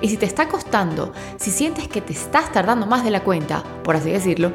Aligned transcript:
Y 0.00 0.08
si 0.08 0.16
te 0.16 0.26
está 0.26 0.48
costando, 0.48 1.12
si 1.36 1.50
sientes 1.50 1.88
que 1.88 2.00
te 2.00 2.12
estás 2.12 2.52
tardando 2.52 2.86
más 2.86 3.04
de 3.04 3.10
la 3.10 3.22
cuenta, 3.22 3.62
por 3.82 3.96
así 3.96 4.10
decirlo, 4.10 4.52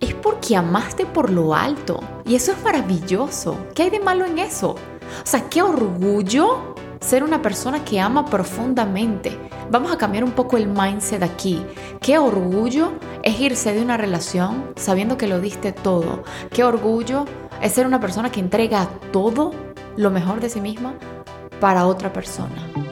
es 0.00 0.14
porque 0.14 0.56
amaste 0.56 1.06
por 1.06 1.30
lo 1.30 1.54
alto. 1.54 2.00
Y 2.24 2.34
eso 2.34 2.52
es 2.52 2.62
maravilloso. 2.62 3.58
¿Qué 3.74 3.84
hay 3.84 3.90
de 3.90 4.00
malo 4.00 4.24
en 4.24 4.38
eso? 4.38 4.70
O 4.70 5.26
sea, 5.26 5.48
qué 5.48 5.62
orgullo 5.62 6.74
ser 7.00 7.22
una 7.22 7.42
persona 7.42 7.84
que 7.84 8.00
ama 8.00 8.24
profundamente. 8.24 9.38
Vamos 9.70 9.92
a 9.92 9.98
cambiar 9.98 10.24
un 10.24 10.32
poco 10.32 10.56
el 10.56 10.66
mindset 10.66 11.22
aquí. 11.22 11.64
Qué 12.00 12.18
orgullo 12.18 12.92
es 13.22 13.38
irse 13.38 13.72
de 13.72 13.82
una 13.82 13.96
relación 13.96 14.72
sabiendo 14.76 15.16
que 15.16 15.28
lo 15.28 15.40
diste 15.40 15.72
todo. 15.72 16.22
Qué 16.50 16.64
orgullo 16.64 17.24
es 17.62 17.72
ser 17.72 17.86
una 17.86 18.00
persona 18.00 18.30
que 18.30 18.40
entrega 18.40 18.88
todo 19.12 19.52
lo 19.96 20.10
mejor 20.10 20.40
de 20.40 20.50
sí 20.50 20.60
misma 20.60 20.94
para 21.60 21.86
otra 21.86 22.12
persona. 22.12 22.85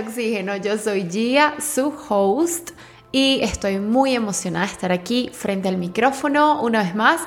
Oxígeno. 0.00 0.56
Yo 0.56 0.78
soy 0.78 1.08
Gia, 1.10 1.54
su 1.60 1.92
host, 2.08 2.70
y 3.12 3.40
estoy 3.42 3.78
muy 3.78 4.14
emocionada 4.14 4.66
de 4.66 4.72
estar 4.72 4.92
aquí 4.92 5.30
frente 5.32 5.68
al 5.68 5.76
micrófono 5.76 6.62
una 6.62 6.82
vez 6.82 6.94
más, 6.94 7.20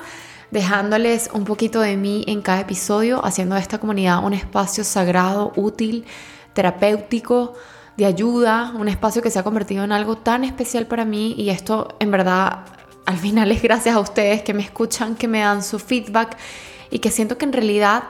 dejándoles 0.50 1.30
un 1.32 1.44
poquito 1.44 1.80
de 1.80 1.96
mí 1.96 2.24
en 2.26 2.42
cada 2.42 2.60
episodio, 2.60 3.24
haciendo 3.24 3.54
de 3.54 3.62
esta 3.62 3.78
comunidad 3.78 4.22
un 4.24 4.34
espacio 4.34 4.84
sagrado, 4.84 5.52
útil, 5.56 6.04
terapéutico, 6.52 7.54
de 7.96 8.04
ayuda, 8.04 8.72
un 8.76 8.88
espacio 8.88 9.22
que 9.22 9.30
se 9.30 9.38
ha 9.38 9.42
convertido 9.42 9.82
en 9.82 9.92
algo 9.92 10.18
tan 10.18 10.44
especial 10.44 10.86
para 10.86 11.04
mí 11.04 11.34
y 11.36 11.50
esto 11.50 11.96
en 11.98 12.10
verdad 12.10 12.66
al 13.06 13.16
final 13.16 13.50
es 13.50 13.62
gracias 13.62 13.96
a 13.96 14.00
ustedes 14.00 14.42
que 14.42 14.54
me 14.54 14.62
escuchan, 14.62 15.16
que 15.16 15.26
me 15.26 15.40
dan 15.40 15.64
su 15.64 15.78
feedback 15.78 16.36
y 16.90 16.98
que 16.98 17.10
siento 17.10 17.38
que 17.38 17.46
en 17.46 17.52
realidad 17.52 18.04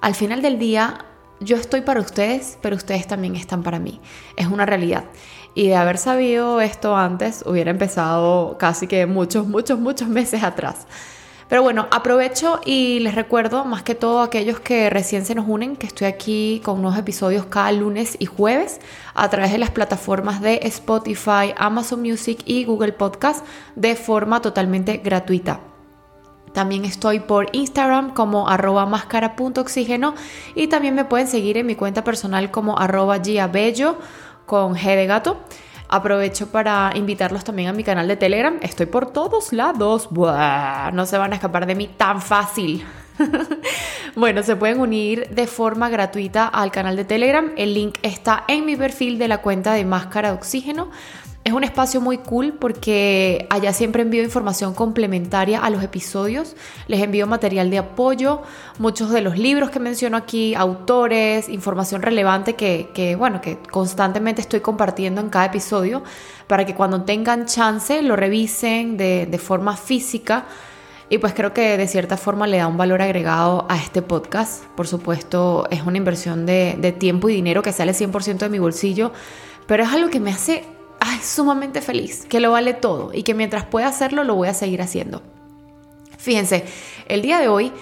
al 0.00 0.14
final 0.14 0.40
del 0.40 0.58
día 0.58 1.04
yo 1.40 1.56
estoy 1.56 1.82
para 1.82 2.00
ustedes, 2.00 2.58
pero 2.62 2.76
ustedes 2.76 3.06
también 3.06 3.36
están 3.36 3.62
para 3.62 3.78
mí. 3.78 4.00
Es 4.36 4.46
una 4.46 4.66
realidad. 4.66 5.04
Y 5.54 5.68
de 5.68 5.76
haber 5.76 5.98
sabido 5.98 6.60
esto 6.60 6.96
antes, 6.96 7.44
hubiera 7.46 7.70
empezado 7.70 8.56
casi 8.58 8.86
que 8.86 9.06
muchos, 9.06 9.46
muchos, 9.46 9.78
muchos 9.78 10.08
meses 10.08 10.42
atrás. 10.42 10.86
Pero 11.48 11.62
bueno, 11.62 11.86
aprovecho 11.90 12.60
y 12.64 13.00
les 13.00 13.14
recuerdo, 13.14 13.64
más 13.64 13.82
que 13.82 13.94
todo 13.94 14.22
aquellos 14.22 14.60
que 14.60 14.88
recién 14.90 15.26
se 15.26 15.34
nos 15.34 15.46
unen, 15.46 15.76
que 15.76 15.86
estoy 15.86 16.06
aquí 16.06 16.60
con 16.64 16.80
nuevos 16.80 16.98
episodios 16.98 17.46
cada 17.46 17.70
lunes 17.70 18.16
y 18.18 18.26
jueves 18.26 18.80
a 19.14 19.28
través 19.28 19.52
de 19.52 19.58
las 19.58 19.70
plataformas 19.70 20.40
de 20.40 20.60
Spotify, 20.62 21.52
Amazon 21.56 22.00
Music 22.00 22.40
y 22.46 22.64
Google 22.64 22.92
Podcast 22.92 23.44
de 23.76 23.94
forma 23.94 24.40
totalmente 24.40 24.96
gratuita. 24.96 25.73
También 26.54 26.84
estoy 26.84 27.18
por 27.18 27.48
Instagram 27.52 28.14
como 28.14 28.48
arroba 28.48 28.86
máscara.oxígeno 28.86 30.14
y 30.54 30.68
también 30.68 30.94
me 30.94 31.04
pueden 31.04 31.26
seguir 31.26 31.58
en 31.58 31.66
mi 31.66 31.74
cuenta 31.74 32.04
personal 32.04 32.52
como 32.52 32.78
arroba 32.78 33.18
giabello 33.20 33.98
con 34.46 34.76
G 34.76 34.94
de 34.94 35.06
gato. 35.06 35.40
Aprovecho 35.88 36.46
para 36.50 36.92
invitarlos 36.94 37.42
también 37.44 37.68
a 37.68 37.72
mi 37.72 37.82
canal 37.82 38.06
de 38.06 38.16
Telegram. 38.16 38.56
Estoy 38.62 38.86
por 38.86 39.12
todos 39.12 39.52
lados. 39.52 40.08
no 40.12 41.06
se 41.06 41.18
van 41.18 41.32
a 41.32 41.34
escapar 41.34 41.66
de 41.66 41.74
mí 41.74 41.88
tan 41.88 42.22
fácil. 42.22 42.84
bueno, 44.16 44.42
se 44.42 44.56
pueden 44.56 44.80
unir 44.80 45.28
de 45.30 45.46
forma 45.46 45.88
gratuita 45.88 46.46
al 46.46 46.70
canal 46.70 46.94
de 46.94 47.04
Telegram. 47.04 47.50
El 47.56 47.74
link 47.74 47.98
está 48.02 48.44
en 48.46 48.64
mi 48.64 48.76
perfil 48.76 49.18
de 49.18 49.28
la 49.28 49.38
cuenta 49.38 49.72
de 49.72 49.84
Máscara 49.84 50.30
de 50.30 50.36
Oxígeno. 50.36 50.90
Es 51.44 51.52
un 51.52 51.62
espacio 51.62 52.00
muy 52.00 52.16
cool 52.16 52.54
porque 52.58 53.46
allá 53.50 53.74
siempre 53.74 54.00
envío 54.00 54.22
información 54.22 54.72
complementaria 54.72 55.62
a 55.62 55.68
los 55.68 55.82
episodios, 55.82 56.56
les 56.86 57.02
envío 57.02 57.26
material 57.26 57.68
de 57.68 57.76
apoyo, 57.76 58.40
muchos 58.78 59.10
de 59.10 59.20
los 59.20 59.36
libros 59.36 59.68
que 59.68 59.78
menciono 59.78 60.16
aquí, 60.16 60.54
autores, 60.54 61.50
información 61.50 62.00
relevante 62.00 62.54
que, 62.54 63.14
bueno, 63.18 63.42
que 63.42 63.58
constantemente 63.58 64.40
estoy 64.40 64.60
compartiendo 64.60 65.20
en 65.20 65.28
cada 65.28 65.44
episodio 65.44 66.02
para 66.46 66.64
que 66.64 66.74
cuando 66.74 67.02
tengan 67.02 67.44
chance 67.44 68.00
lo 68.00 68.16
revisen 68.16 68.96
de, 68.96 69.38
forma 69.38 69.76
física. 69.76 70.46
Y 71.10 71.18
pues 71.18 71.34
creo 71.34 71.52
que 71.52 71.76
de 71.76 71.86
cierta 71.86 72.16
forma 72.16 72.46
le 72.46 72.56
da 72.56 72.66
un 72.66 72.78
valor 72.78 73.02
agregado 73.02 73.66
a 73.68 73.76
este 73.76 74.00
podcast. 74.00 74.64
Por 74.74 74.86
supuesto, 74.86 75.68
es 75.70 75.82
una 75.82 75.98
inversión 75.98 76.46
de, 76.46 76.76
de 76.78 76.92
tiempo 76.92 77.28
y 77.28 77.34
dinero 77.34 77.60
que 77.60 77.72
sale 77.72 77.92
100% 77.92 78.38
de 78.38 78.48
mi 78.48 78.58
bolsillo, 78.58 79.12
pero 79.66 79.82
es 79.82 79.92
algo 79.92 80.08
que 80.08 80.20
me 80.20 80.30
hace 80.30 80.64
ay, 81.04 81.20
sumamente 81.22 81.82
feliz, 81.82 82.24
que 82.26 82.40
lo 82.40 82.50
vale 82.50 82.72
todo 82.72 83.10
y 83.12 83.22
que 83.22 83.34
mientras 83.34 83.64
pueda 83.64 83.88
hacerlo 83.88 84.24
lo 84.24 84.34
voy 84.34 84.48
a 84.48 84.54
seguir 84.54 84.80
haciendo. 84.80 85.22
Fíjense, 86.16 86.64
el 87.06 87.20
día 87.20 87.38
de 87.38 87.48
hoy, 87.48 87.72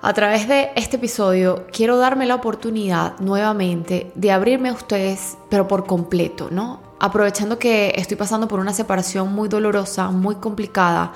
a 0.00 0.14
través 0.14 0.48
de 0.48 0.70
este 0.74 0.96
episodio, 0.96 1.66
quiero 1.70 1.98
darme 1.98 2.24
la 2.24 2.34
oportunidad 2.34 3.18
nuevamente 3.20 4.10
de 4.14 4.32
abrirme 4.32 4.70
a 4.70 4.72
ustedes, 4.72 5.36
pero 5.50 5.68
por 5.68 5.86
completo, 5.86 6.48
¿no? 6.50 6.80
Aprovechando 7.00 7.58
que 7.58 7.92
estoy 7.96 8.16
pasando 8.16 8.48
por 8.48 8.60
una 8.60 8.72
separación 8.72 9.34
muy 9.34 9.48
dolorosa, 9.50 10.10
muy 10.10 10.36
complicada, 10.36 11.12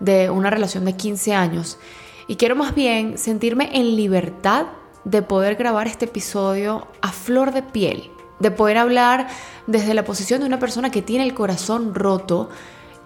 de 0.00 0.30
una 0.30 0.50
relación 0.50 0.84
de 0.84 0.94
15 0.94 1.34
años. 1.34 1.78
Y 2.26 2.36
quiero 2.36 2.56
más 2.56 2.74
bien 2.74 3.18
sentirme 3.18 3.70
en 3.72 3.94
libertad 3.94 4.66
de 5.04 5.22
poder 5.22 5.54
grabar 5.54 5.86
este 5.86 6.06
episodio 6.06 6.88
a 7.00 7.12
flor 7.12 7.52
de 7.52 7.62
piel, 7.62 8.10
de 8.38 8.50
poder 8.50 8.78
hablar 8.78 9.28
desde 9.66 9.94
la 9.94 10.04
posición 10.04 10.40
de 10.40 10.46
una 10.46 10.58
persona 10.58 10.90
que 10.90 11.02
tiene 11.02 11.24
el 11.24 11.34
corazón 11.34 11.94
roto 11.94 12.48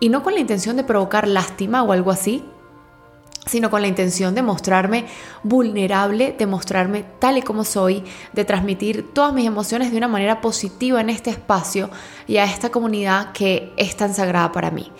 y 0.00 0.08
no 0.08 0.22
con 0.22 0.34
la 0.34 0.40
intención 0.40 0.76
de 0.76 0.84
provocar 0.84 1.28
lástima 1.28 1.82
o 1.82 1.92
algo 1.92 2.10
así, 2.10 2.44
sino 3.46 3.70
con 3.70 3.82
la 3.82 3.88
intención 3.88 4.34
de 4.34 4.42
mostrarme 4.42 5.06
vulnerable, 5.42 6.34
de 6.38 6.46
mostrarme 6.46 7.04
tal 7.18 7.38
y 7.38 7.42
como 7.42 7.64
soy, 7.64 8.04
de 8.32 8.44
transmitir 8.44 9.12
todas 9.12 9.32
mis 9.32 9.46
emociones 9.46 9.90
de 9.90 9.98
una 9.98 10.08
manera 10.08 10.40
positiva 10.40 11.00
en 11.00 11.10
este 11.10 11.30
espacio 11.30 11.90
y 12.26 12.36
a 12.36 12.44
esta 12.44 12.70
comunidad 12.70 13.32
que 13.32 13.72
es 13.76 13.96
tan 13.96 14.14
sagrada 14.14 14.52
para 14.52 14.70
mí. 14.70 14.92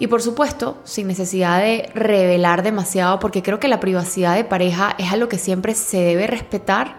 Y 0.00 0.06
por 0.06 0.22
supuesto, 0.22 0.78
sin 0.84 1.08
necesidad 1.08 1.60
de 1.60 1.90
revelar 1.94 2.62
demasiado, 2.62 3.18
porque 3.18 3.42
creo 3.42 3.58
que 3.58 3.68
la 3.68 3.80
privacidad 3.80 4.36
de 4.36 4.44
pareja 4.44 4.94
es 4.98 5.12
algo 5.12 5.28
que 5.28 5.38
siempre 5.38 5.74
se 5.74 5.98
debe 5.98 6.26
respetar 6.26 6.96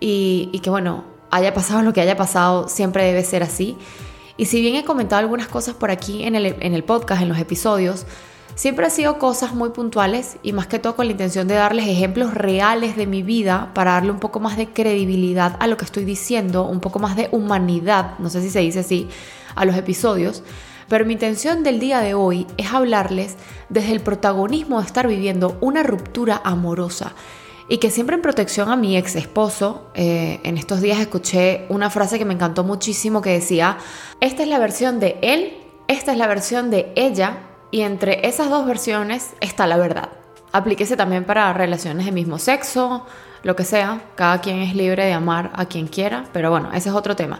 y, 0.00 0.48
y 0.52 0.60
que 0.60 0.70
bueno, 0.70 1.04
haya 1.30 1.54
pasado 1.54 1.82
lo 1.82 1.92
que 1.92 2.00
haya 2.00 2.16
pasado, 2.16 2.68
siempre 2.68 3.04
debe 3.04 3.24
ser 3.24 3.42
así. 3.42 3.76
Y 4.36 4.46
si 4.46 4.60
bien 4.60 4.76
he 4.76 4.84
comentado 4.84 5.20
algunas 5.20 5.48
cosas 5.48 5.74
por 5.74 5.90
aquí 5.90 6.24
en 6.24 6.34
el, 6.36 6.56
en 6.60 6.74
el 6.74 6.84
podcast, 6.84 7.22
en 7.22 7.28
los 7.28 7.38
episodios, 7.38 8.06
siempre 8.54 8.84
han 8.84 8.90
sido 8.90 9.18
cosas 9.18 9.54
muy 9.54 9.70
puntuales 9.70 10.36
y 10.42 10.52
más 10.52 10.66
que 10.66 10.78
todo 10.78 10.96
con 10.96 11.06
la 11.06 11.12
intención 11.12 11.48
de 11.48 11.54
darles 11.54 11.88
ejemplos 11.88 12.34
reales 12.34 12.96
de 12.96 13.06
mi 13.06 13.22
vida 13.22 13.70
para 13.74 13.92
darle 13.92 14.10
un 14.10 14.20
poco 14.20 14.40
más 14.40 14.56
de 14.56 14.68
credibilidad 14.68 15.56
a 15.60 15.66
lo 15.66 15.76
que 15.76 15.84
estoy 15.84 16.04
diciendo, 16.04 16.64
un 16.64 16.80
poco 16.80 16.98
más 16.98 17.16
de 17.16 17.28
humanidad, 17.32 18.18
no 18.18 18.30
sé 18.30 18.40
si 18.42 18.50
se 18.50 18.60
dice 18.60 18.80
así, 18.80 19.08
a 19.54 19.64
los 19.64 19.76
episodios. 19.76 20.42
Pero 20.88 21.04
mi 21.04 21.12
intención 21.12 21.62
del 21.62 21.80
día 21.80 22.00
de 22.00 22.14
hoy 22.14 22.46
es 22.56 22.72
hablarles 22.72 23.36
desde 23.68 23.92
el 23.92 24.00
protagonismo 24.00 24.80
de 24.80 24.86
estar 24.86 25.06
viviendo 25.06 25.58
una 25.60 25.82
ruptura 25.82 26.40
amorosa 26.44 27.12
y 27.68 27.78
que 27.78 27.90
siempre 27.90 28.16
en 28.16 28.22
protección 28.22 28.70
a 28.70 28.76
mi 28.76 28.96
ex 28.96 29.14
esposo, 29.16 29.90
eh, 29.94 30.40
en 30.42 30.56
estos 30.56 30.80
días 30.80 30.98
escuché 30.98 31.66
una 31.68 31.90
frase 31.90 32.18
que 32.18 32.24
me 32.24 32.34
encantó 32.34 32.64
muchísimo 32.64 33.20
que 33.20 33.30
decía, 33.30 33.76
esta 34.20 34.42
es 34.42 34.48
la 34.48 34.58
versión 34.58 35.00
de 35.00 35.18
él, 35.20 35.56
esta 35.86 36.12
es 36.12 36.18
la 36.18 36.26
versión 36.26 36.70
de 36.70 36.92
ella, 36.96 37.40
y 37.70 37.82
entre 37.82 38.26
esas 38.26 38.48
dos 38.48 38.66
versiones 38.66 39.34
está 39.40 39.66
la 39.66 39.76
verdad. 39.76 40.08
Aplíquese 40.52 40.96
también 40.96 41.24
para 41.24 41.52
relaciones 41.52 42.06
de 42.06 42.12
mismo 42.12 42.38
sexo, 42.38 43.04
lo 43.42 43.54
que 43.54 43.64
sea, 43.64 44.02
cada 44.14 44.40
quien 44.40 44.60
es 44.60 44.74
libre 44.74 45.04
de 45.04 45.12
amar 45.12 45.52
a 45.54 45.66
quien 45.66 45.86
quiera, 45.86 46.24
pero 46.32 46.50
bueno, 46.50 46.70
ese 46.72 46.88
es 46.88 46.94
otro 46.94 47.14
tema. 47.16 47.38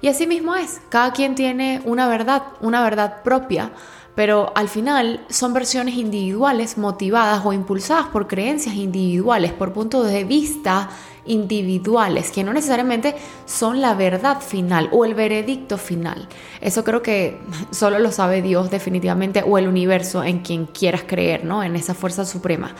Y 0.00 0.08
así 0.08 0.26
mismo 0.26 0.56
es, 0.56 0.80
cada 0.88 1.12
quien 1.12 1.36
tiene 1.36 1.80
una 1.84 2.08
verdad, 2.08 2.42
una 2.60 2.82
verdad 2.82 3.22
propia 3.22 3.70
pero 4.14 4.52
al 4.54 4.68
final 4.68 5.24
son 5.30 5.52
versiones 5.54 5.94
individuales 5.94 6.76
motivadas 6.76 7.44
o 7.44 7.52
impulsadas 7.52 8.08
por 8.08 8.26
creencias 8.26 8.74
individuales, 8.74 9.52
por 9.52 9.72
puntos 9.72 10.06
de 10.06 10.24
vista 10.24 10.90
individuales, 11.24 12.30
que 12.30 12.42
no 12.42 12.52
necesariamente 12.52 13.14
son 13.46 13.80
la 13.80 13.94
verdad 13.94 14.40
final 14.40 14.88
o 14.92 15.04
el 15.04 15.14
veredicto 15.14 15.78
final. 15.78 16.28
Eso 16.60 16.84
creo 16.84 17.02
que 17.02 17.40
solo 17.70 17.98
lo 17.98 18.10
sabe 18.12 18.42
Dios 18.42 18.70
definitivamente 18.70 19.42
o 19.46 19.58
el 19.58 19.68
universo 19.68 20.24
en 20.24 20.40
quien 20.40 20.66
quieras 20.66 21.04
creer, 21.06 21.44
¿no? 21.44 21.62
En 21.62 21.76
esa 21.76 21.94
fuerza 21.94 22.24
suprema. 22.24 22.74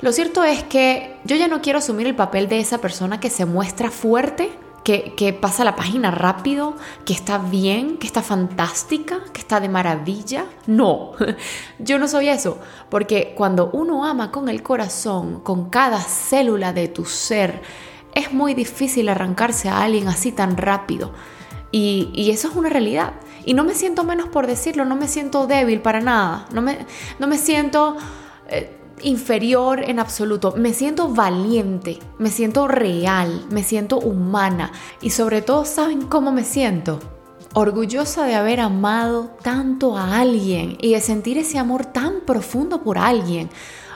Lo 0.00 0.12
cierto 0.12 0.44
es 0.44 0.62
que 0.62 1.16
yo 1.24 1.36
ya 1.36 1.46
no 1.46 1.60
quiero 1.60 1.78
asumir 1.78 2.06
el 2.06 2.14
papel 2.14 2.48
de 2.48 2.58
esa 2.58 2.78
persona 2.78 3.20
que 3.20 3.28
se 3.28 3.44
muestra 3.44 3.90
fuerte, 3.90 4.50
que, 4.84 5.38
pasa 5.40 5.64
la 5.64 5.76
página 5.76 6.10
rápido, 6.10 6.74
que 7.04 7.12
está 7.12 7.38
bien, 7.38 7.98
que 7.98 8.06
está 8.06 8.22
fantástica, 8.22 9.20
que 9.32 9.40
está 9.40 9.60
de 9.60 9.68
maravilla. 9.68 10.46
No, 10.66 11.12
yo 11.78 11.98
no 11.98 12.08
soy 12.08 12.28
eso, 12.28 12.58
porque 12.88 13.34
cuando 13.36 13.70
uno 13.72 14.04
ama 14.04 14.30
con 14.30 14.48
el 14.48 14.62
corazón, 14.62 15.40
con 15.40 15.70
cada 15.70 16.00
célula 16.00 16.72
de 16.72 16.88
tu 16.88 17.04
ser, 17.04 17.62
es 18.14 18.32
muy 18.32 18.54
difícil 18.54 19.08
arrancarse 19.08 19.68
a 19.68 19.82
alguien 19.82 20.08
así 20.08 20.32
tan 20.32 20.56
rápido. 20.56 21.12
Y, 21.72 22.30
eso 22.30 22.48
es 22.48 22.56
una 22.56 22.68
realidad. 22.68 23.12
Y 23.44 23.54
no 23.54 23.64
me 23.64 23.74
siento 23.74 24.04
menos 24.04 24.28
por 24.28 24.46
decirlo, 24.46 24.84
no 24.84 24.96
me 24.96 25.08
siento 25.08 25.46
débil 25.46 25.80
para 25.80 26.00
nada, 26.00 26.46
no 26.52 26.62
me, 26.62 26.86
no 27.18 27.26
me 27.26 27.38
siento 27.38 27.96
eh, 28.48 28.79
inferior 29.02 29.82
en 29.88 29.98
absoluto, 29.98 30.54
me 30.56 30.72
siento 30.74 31.08
valiente, 31.08 31.98
me 32.18 32.30
siento 32.30 32.68
real, 32.68 33.46
me 33.50 33.62
siento 33.62 33.98
humana. 33.98 34.72
Y 35.00 35.10
sobre 35.10 35.42
todo, 35.42 35.64
¿saben 35.64 36.02
cómo 36.02 36.32
me 36.32 36.44
siento? 36.44 37.00
Orgullosa 37.54 38.24
de 38.26 38.36
haber 38.36 38.60
amado 38.60 39.32
tanto 39.42 39.96
a 39.96 40.18
alguien 40.18 40.78
y 40.80 40.92
de 40.92 41.00
sentir 41.00 41.38
ese 41.38 41.58
amor 41.58 41.86
tan 41.86 42.20
profundo 42.26 42.82
por 42.82 42.98
alguien 42.98 43.50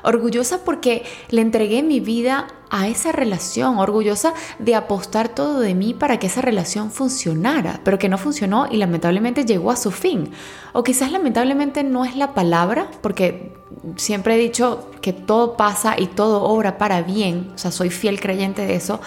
orgullosa 0.05 0.65
porque 0.65 1.05
le 1.31 1.41
entregué 1.41 1.83
mi 1.83 2.01
vida 2.01 2.47
a 2.71 2.89
esa 2.89 3.13
relación, 3.13 3.79
orgullosa 3.79 4.35
de 4.59 4.75
apostar 4.75 5.29
todo 5.29 5.61
de 5.61 5.75
mí 5.75 5.95
para 5.95 6.19
que 6.19 6.27
esa 6.27 6.43
relación 6.43 6.91
funcionara, 6.91 7.81
pero 7.85 7.99
que 7.99 8.09
no 8.09 8.19
funcionó 8.19 8.67
y 8.71 8.77
lamentablemente 8.77 9.45
llegó 9.45 9.71
a 9.71 9.77
su 9.77 9.91
fin. 9.91 10.33
O 10.73 10.83
quizás 10.83 11.13
lamentablemente 11.13 11.85
no 11.85 12.05
es 12.05 12.17
la 12.17 12.35
palabra, 12.35 12.91
porque 13.01 13.53
siempre 13.97 14.35
he 14.35 14.39
dicho 14.39 14.91
que 15.01 15.13
todo 15.13 15.57
pasa 15.57 15.95
y 15.99 16.07
todo 16.07 16.43
obra 16.43 16.79
para 16.79 17.03
bien, 17.03 17.53
o 17.55 17.59
sea, 17.59 17.71
soy 17.71 17.91
fiel 17.91 18.21
creyente 18.21 18.67
de 18.67 18.75
eso, 18.75 19.01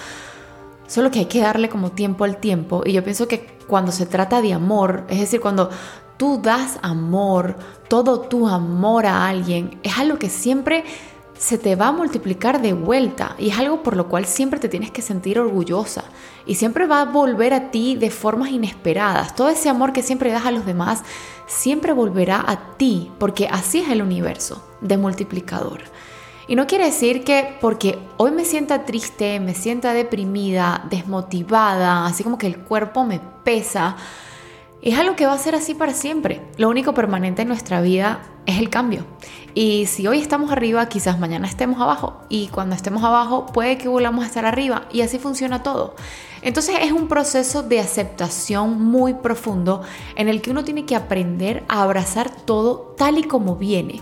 solo 0.87 1.11
que 1.11 1.19
hay 1.19 1.25
que 1.25 1.41
darle 1.41 1.69
como 1.69 1.91
tiempo 1.91 2.23
al 2.23 2.37
tiempo 2.37 2.83
y 2.85 2.93
yo 2.93 3.03
pienso 3.03 3.27
que 3.27 3.57
cuando 3.67 3.91
se 3.91 4.05
trata 4.05 4.41
de 4.41 4.53
amor, 4.53 5.03
es 5.09 5.19
decir, 5.19 5.41
cuando 5.41 5.69
tú 6.17 6.39
das 6.41 6.79
amor, 6.81 7.55
todo 7.87 8.21
tu 8.21 8.47
amor 8.47 9.05
a 9.05 9.27
alguien, 9.27 9.79
es 9.83 9.97
algo 9.97 10.17
que 10.17 10.29
siempre 10.29 10.83
se 11.37 11.57
te 11.57 11.75
va 11.75 11.89
a 11.89 11.91
multiplicar 11.91 12.61
de 12.61 12.73
vuelta 12.73 13.35
y 13.37 13.49
es 13.49 13.59
algo 13.59 13.83
por 13.83 13.95
lo 13.95 14.07
cual 14.07 14.25
siempre 14.25 14.59
te 14.59 14.69
tienes 14.69 14.91
que 14.91 15.03
sentir 15.03 15.39
orgullosa 15.39 16.03
y 16.45 16.55
siempre 16.55 16.87
va 16.87 17.01
a 17.01 17.05
volver 17.05 17.53
a 17.53 17.69
ti 17.69 17.95
de 17.95 18.09
formas 18.09 18.49
inesperadas. 18.49 19.35
Todo 19.35 19.49
ese 19.49 19.69
amor 19.69 19.93
que 19.93 20.01
siempre 20.01 20.31
das 20.31 20.45
a 20.45 20.51
los 20.51 20.65
demás 20.65 21.03
siempre 21.45 21.93
volverá 21.93 22.43
a 22.45 22.77
ti 22.77 23.11
porque 23.19 23.47
así 23.47 23.79
es 23.79 23.89
el 23.89 24.01
universo 24.01 24.63
de 24.81 24.97
multiplicador. 24.97 25.81
Y 26.47 26.55
no 26.55 26.65
quiere 26.65 26.85
decir 26.85 27.23
que 27.23 27.57
porque 27.59 27.99
hoy 28.15 28.31
me 28.31 28.45
sienta 28.45 28.85
triste, 28.85 29.39
me 29.39 29.53
sienta 29.53 29.93
deprimida, 29.93 30.85
desmotivada, 30.89 32.05
así 32.05 32.23
como 32.23 32.37
que 32.37 32.47
el 32.47 32.57
cuerpo 32.59 33.03
me 33.03 33.19
pesa, 33.43 33.97
es 34.91 34.99
algo 34.99 35.15
que 35.15 35.25
va 35.25 35.33
a 35.33 35.37
ser 35.37 35.55
así 35.55 35.73
para 35.73 35.93
siempre. 35.93 36.41
Lo 36.57 36.69
único 36.69 36.93
permanente 36.93 37.41
en 37.41 37.47
nuestra 37.47 37.81
vida 37.81 38.21
es 38.45 38.57
el 38.59 38.69
cambio. 38.69 39.05
Y 39.53 39.87
si 39.87 40.07
hoy 40.07 40.19
estamos 40.19 40.51
arriba, 40.51 40.87
quizás 40.87 41.19
mañana 41.19 41.47
estemos 41.47 41.81
abajo. 41.81 42.21
Y 42.29 42.47
cuando 42.47 42.75
estemos 42.75 43.03
abajo, 43.03 43.47
puede 43.47 43.77
que 43.77 43.87
volvamos 43.87 44.23
a 44.23 44.27
estar 44.27 44.45
arriba. 44.45 44.87
Y 44.91 45.01
así 45.01 45.19
funciona 45.19 45.63
todo. 45.63 45.95
Entonces 46.41 46.75
es 46.81 46.91
un 46.91 47.07
proceso 47.07 47.63
de 47.63 47.79
aceptación 47.79 48.81
muy 48.81 49.15
profundo 49.15 49.81
en 50.15 50.29
el 50.29 50.41
que 50.41 50.51
uno 50.51 50.63
tiene 50.63 50.85
que 50.85 50.95
aprender 50.95 51.63
a 51.67 51.81
abrazar 51.81 52.29
todo 52.29 52.93
tal 52.97 53.17
y 53.17 53.23
como 53.23 53.55
viene 53.55 54.01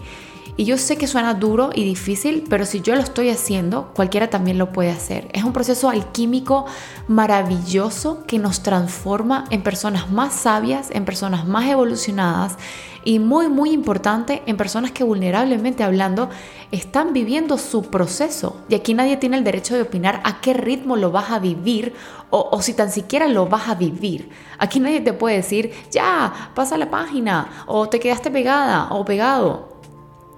y 0.57 0.65
yo 0.65 0.77
sé 0.77 0.97
que 0.97 1.07
suena 1.07 1.33
duro 1.33 1.71
y 1.73 1.83
difícil, 1.83 2.45
pero 2.49 2.65
si 2.65 2.81
yo 2.81 2.95
lo 2.95 3.01
estoy 3.01 3.29
haciendo, 3.29 3.91
cualquiera 3.93 4.29
también 4.29 4.57
lo 4.57 4.71
puede 4.71 4.89
hacer. 4.89 5.27
Es 5.33 5.43
un 5.43 5.51
proceso 5.51 5.89
alquímico 5.89 6.65
maravilloso 7.07 8.23
que 8.25 8.39
nos 8.39 8.63
transforma 8.63 9.45
en 9.49 9.63
personas 9.63 10.09
más 10.11 10.33
sabias, 10.33 10.91
en 10.91 11.03
personas 11.03 11.45
más 11.45 11.67
evolucionadas 11.67 12.57
y 13.03 13.19
muy, 13.19 13.49
muy 13.49 13.71
importante, 13.71 14.43
en 14.45 14.57
personas 14.57 14.91
que 14.91 15.03
vulnerablemente 15.03 15.83
hablando 15.83 16.29
están 16.71 17.13
viviendo 17.13 17.57
su 17.57 17.83
proceso. 17.83 18.57
Y 18.69 18.75
aquí 18.75 18.93
nadie 18.93 19.17
tiene 19.17 19.37
el 19.37 19.43
derecho 19.43 19.75
de 19.75 19.83
opinar 19.83 20.21
a 20.23 20.39
qué 20.41 20.53
ritmo 20.53 20.95
lo 20.95 21.11
vas 21.11 21.31
a 21.31 21.39
vivir 21.39 21.93
o, 22.29 22.49
o 22.51 22.61
si 22.61 22.73
tan 22.73 22.91
siquiera 22.91 23.27
lo 23.27 23.47
vas 23.47 23.67
a 23.67 23.75
vivir. 23.75 24.29
Aquí 24.57 24.79
nadie 24.79 25.01
te 25.01 25.13
puede 25.13 25.35
decir, 25.35 25.71
ya, 25.91 26.51
pasa 26.55 26.77
la 26.77 26.89
página 26.89 27.63
o 27.67 27.89
te 27.89 27.99
quedaste 27.99 28.31
pegada 28.31 28.87
o 28.89 29.05
pegado. 29.05 29.74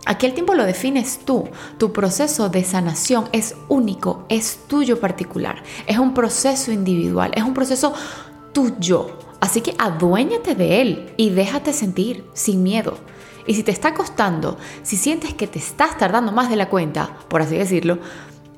Aquí 0.08 0.26
el 0.26 0.34
tiempo 0.34 0.54
lo 0.54 0.64
defines 0.64 1.20
tú. 1.26 1.50
Tu 1.78 1.92
proceso 1.92 2.48
de 2.48 2.64
sanación 2.64 3.28
es 3.34 3.56
único, 3.68 4.24
es 4.30 4.60
tuyo 4.66 5.02
particular. 5.02 5.62
Es 5.86 5.98
un 6.00 6.14
proceso 6.14 6.72
individual, 6.72 7.34
es 7.36 7.44
un 7.44 7.54
proceso 7.54 7.94
tuyo. 8.54 9.18
Así 9.42 9.60
que 9.60 9.76
aduéñate 9.78 10.56
de 10.56 10.82
él 10.82 11.14
y 11.18 11.32
déjate 11.32 11.74
sentir 11.74 12.24
sin 12.32 12.64
miedo. 12.64 12.98
Y 13.46 13.56
si 13.56 13.64
te 13.64 13.72
está 13.72 13.94
costando, 13.94 14.58
si 14.82 14.96
sientes 14.96 15.34
que 15.34 15.46
te 15.46 15.60
estás 15.60 15.98
tardando 15.98 16.32
más 16.32 16.50
de 16.50 16.56
la 16.56 16.70
cuenta, 16.70 17.18
por 17.28 17.42
así 17.42 17.58
decirlo, 17.58 18.00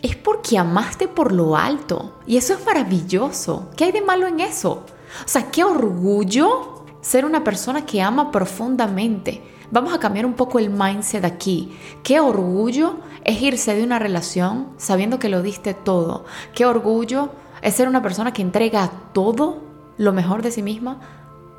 es 0.04 0.16
porque 0.16 0.60
amaste 0.60 1.08
por 1.08 1.32
lo 1.32 1.58
alto. 1.58 2.20
Y 2.28 2.38
eso 2.38 2.54
es 2.54 2.64
maravilloso. 2.64 3.72
¿Qué 3.76 3.86
hay 3.86 3.92
de 3.92 4.02
malo 4.02 4.28
en 4.28 4.40
eso? 4.40 4.86
O 5.26 5.28
sea, 5.28 5.50
qué 5.50 5.64
orgullo 5.64 6.86
ser 7.02 7.26
una 7.26 7.44
persona 7.44 7.88
que 7.88 8.04
ama 8.04 8.32
profundamente 8.32 9.49
Vamos 9.72 9.94
a 9.94 10.00
cambiar 10.00 10.26
un 10.26 10.34
poco 10.34 10.58
el 10.58 10.72
mindset 10.72 11.24
aquí. 11.26 11.78
Qué 12.04 12.20
orgullo 12.20 12.98
es 13.24 13.40
irse 13.42 13.76
de 13.76 13.84
una 13.84 14.00
relación 14.00 14.70
sabiendo 14.78 15.20
que 15.20 15.30
lo 15.30 15.44
diste 15.44 15.76
todo. 15.76 16.26
Qué 16.56 16.66
orgullo 16.66 17.30
es 17.62 17.76
ser 17.76 17.88
una 17.88 18.02
persona 18.02 18.34
que 18.34 18.42
entrega 18.42 18.90
todo 19.14 19.60
lo 19.98 20.12
mejor 20.12 20.42
de 20.42 20.52
sí 20.52 20.64
misma 20.64 21.00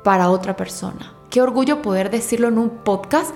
para 0.03 0.29
otra 0.29 0.57
persona. 0.57 1.13
Qué 1.29 1.41
orgullo 1.41 1.81
poder 1.81 2.09
decirlo 2.09 2.49
en 2.49 2.57
un 2.57 2.69
podcast 2.69 3.33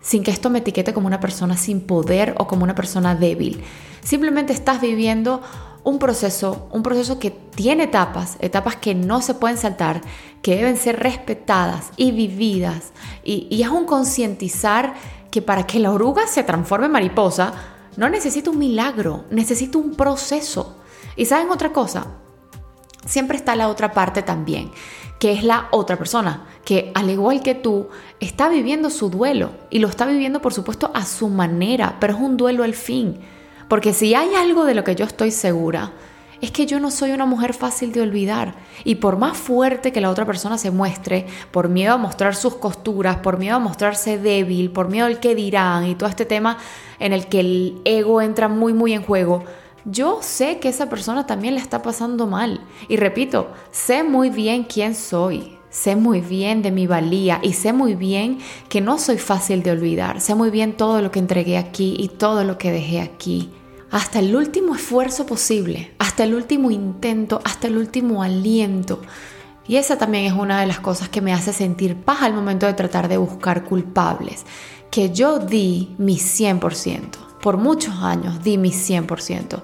sin 0.00 0.22
que 0.22 0.30
esto 0.30 0.50
me 0.50 0.58
etiquete 0.58 0.92
como 0.92 1.08
una 1.08 1.20
persona 1.20 1.56
sin 1.56 1.80
poder 1.80 2.34
o 2.38 2.46
como 2.46 2.62
una 2.62 2.74
persona 2.74 3.16
débil. 3.16 3.64
Simplemente 4.02 4.52
estás 4.52 4.80
viviendo 4.80 5.40
un 5.84 5.98
proceso, 5.98 6.68
un 6.70 6.82
proceso 6.82 7.18
que 7.18 7.30
tiene 7.30 7.84
etapas, 7.84 8.36
etapas 8.40 8.76
que 8.76 8.94
no 8.94 9.20
se 9.20 9.34
pueden 9.34 9.58
saltar, 9.58 10.00
que 10.40 10.56
deben 10.56 10.76
ser 10.76 11.00
respetadas 11.00 11.90
y 11.96 12.12
vividas. 12.12 12.92
Y, 13.24 13.60
es 13.62 13.68
un 13.68 13.84
concientizar 13.84 14.94
que 15.30 15.42
para 15.42 15.66
que 15.66 15.80
la 15.80 15.90
oruga 15.90 16.26
se 16.26 16.44
transforme 16.44 16.86
en 16.86 16.92
mariposa, 16.92 17.54
no 17.96 18.08
necesita 18.08 18.50
un 18.50 18.58
milagro, 18.58 19.24
necesita 19.30 19.78
un 19.78 19.94
proceso. 19.94 20.76
Y 21.16 21.26
saben 21.26 21.50
otra 21.50 21.72
cosa, 21.72 22.06
siempre 23.04 23.36
está 23.36 23.56
la 23.56 23.68
otra 23.68 23.92
parte 23.92 24.22
también, 24.22 24.70
que 25.18 25.32
es 25.32 25.42
la 25.42 25.68
otra 25.72 25.96
persona, 25.96 26.46
que 26.64 26.92
al 26.94 27.10
igual 27.10 27.42
que 27.42 27.54
tú, 27.54 27.88
está 28.20 28.48
viviendo 28.48 28.88
su 28.88 29.10
duelo 29.10 29.50
y 29.68 29.80
lo 29.80 29.88
está 29.88 30.06
viviendo 30.06 30.40
por 30.40 30.54
supuesto 30.54 30.90
a 30.94 31.04
su 31.04 31.28
manera, 31.28 31.96
pero 31.98 32.14
es 32.14 32.20
un 32.20 32.36
duelo 32.36 32.62
al 32.62 32.74
fin 32.74 33.20
porque 33.72 33.94
si 33.94 34.14
hay 34.14 34.34
algo 34.34 34.66
de 34.66 34.74
lo 34.74 34.84
que 34.84 34.94
yo 34.94 35.06
estoy 35.06 35.30
segura, 35.30 35.92
es 36.42 36.50
que 36.50 36.66
yo 36.66 36.78
no 36.78 36.90
soy 36.90 37.12
una 37.12 37.24
mujer 37.24 37.54
fácil 37.54 37.90
de 37.90 38.02
olvidar. 38.02 38.54
Y 38.84 38.96
por 38.96 39.16
más 39.16 39.38
fuerte 39.38 39.92
que 39.92 40.02
la 40.02 40.10
otra 40.10 40.26
persona 40.26 40.58
se 40.58 40.70
muestre, 40.70 41.24
por 41.50 41.70
miedo 41.70 41.94
a 41.94 41.96
mostrar 41.96 42.34
sus 42.34 42.56
costuras, 42.56 43.16
por 43.16 43.38
miedo 43.38 43.56
a 43.56 43.60
mostrarse 43.60 44.18
débil, 44.18 44.70
por 44.70 44.90
miedo 44.90 45.06
al 45.06 45.20
que 45.20 45.34
dirán 45.34 45.86
y 45.86 45.94
todo 45.94 46.10
este 46.10 46.26
tema 46.26 46.58
en 46.98 47.14
el 47.14 47.28
que 47.28 47.40
el 47.40 47.80
ego 47.86 48.20
entra 48.20 48.46
muy, 48.46 48.74
muy 48.74 48.92
en 48.92 49.04
juego, 49.04 49.42
yo 49.86 50.18
sé 50.20 50.58
que 50.58 50.68
esa 50.68 50.90
persona 50.90 51.26
también 51.26 51.54
le 51.54 51.60
está 51.62 51.80
pasando 51.80 52.26
mal. 52.26 52.60
Y 52.88 52.98
repito, 52.98 53.52
sé 53.70 54.02
muy 54.02 54.28
bien 54.28 54.64
quién 54.64 54.94
soy. 54.94 55.56
Sé 55.70 55.96
muy 55.96 56.20
bien 56.20 56.60
de 56.60 56.72
mi 56.72 56.86
valía 56.86 57.40
y 57.42 57.54
sé 57.54 57.72
muy 57.72 57.94
bien 57.94 58.40
que 58.68 58.82
no 58.82 58.98
soy 58.98 59.16
fácil 59.16 59.62
de 59.62 59.70
olvidar. 59.70 60.20
Sé 60.20 60.34
muy 60.34 60.50
bien 60.50 60.74
todo 60.74 61.00
lo 61.00 61.10
que 61.10 61.20
entregué 61.20 61.56
aquí 61.56 61.96
y 61.98 62.08
todo 62.08 62.44
lo 62.44 62.58
que 62.58 62.70
dejé 62.70 63.00
aquí 63.00 63.50
hasta 63.92 64.20
el 64.20 64.34
último 64.34 64.74
esfuerzo 64.74 65.26
posible, 65.26 65.92
hasta 65.98 66.24
el 66.24 66.34
último 66.34 66.70
intento, 66.70 67.42
hasta 67.44 67.66
el 67.68 67.76
último 67.76 68.22
aliento. 68.22 69.02
Y 69.68 69.76
esa 69.76 69.98
también 69.98 70.24
es 70.24 70.32
una 70.32 70.60
de 70.60 70.66
las 70.66 70.80
cosas 70.80 71.10
que 71.10 71.20
me 71.20 71.34
hace 71.34 71.52
sentir 71.52 71.96
paz 71.96 72.22
al 72.22 72.32
momento 72.32 72.66
de 72.66 72.72
tratar 72.72 73.06
de 73.08 73.18
buscar 73.18 73.64
culpables, 73.64 74.44
que 74.90 75.10
yo 75.10 75.38
di 75.38 75.94
mi 75.98 76.16
100%, 76.16 77.38
por 77.42 77.58
muchos 77.58 77.94
años 77.96 78.42
di 78.42 78.56
mi 78.56 78.70
100%, 78.70 79.62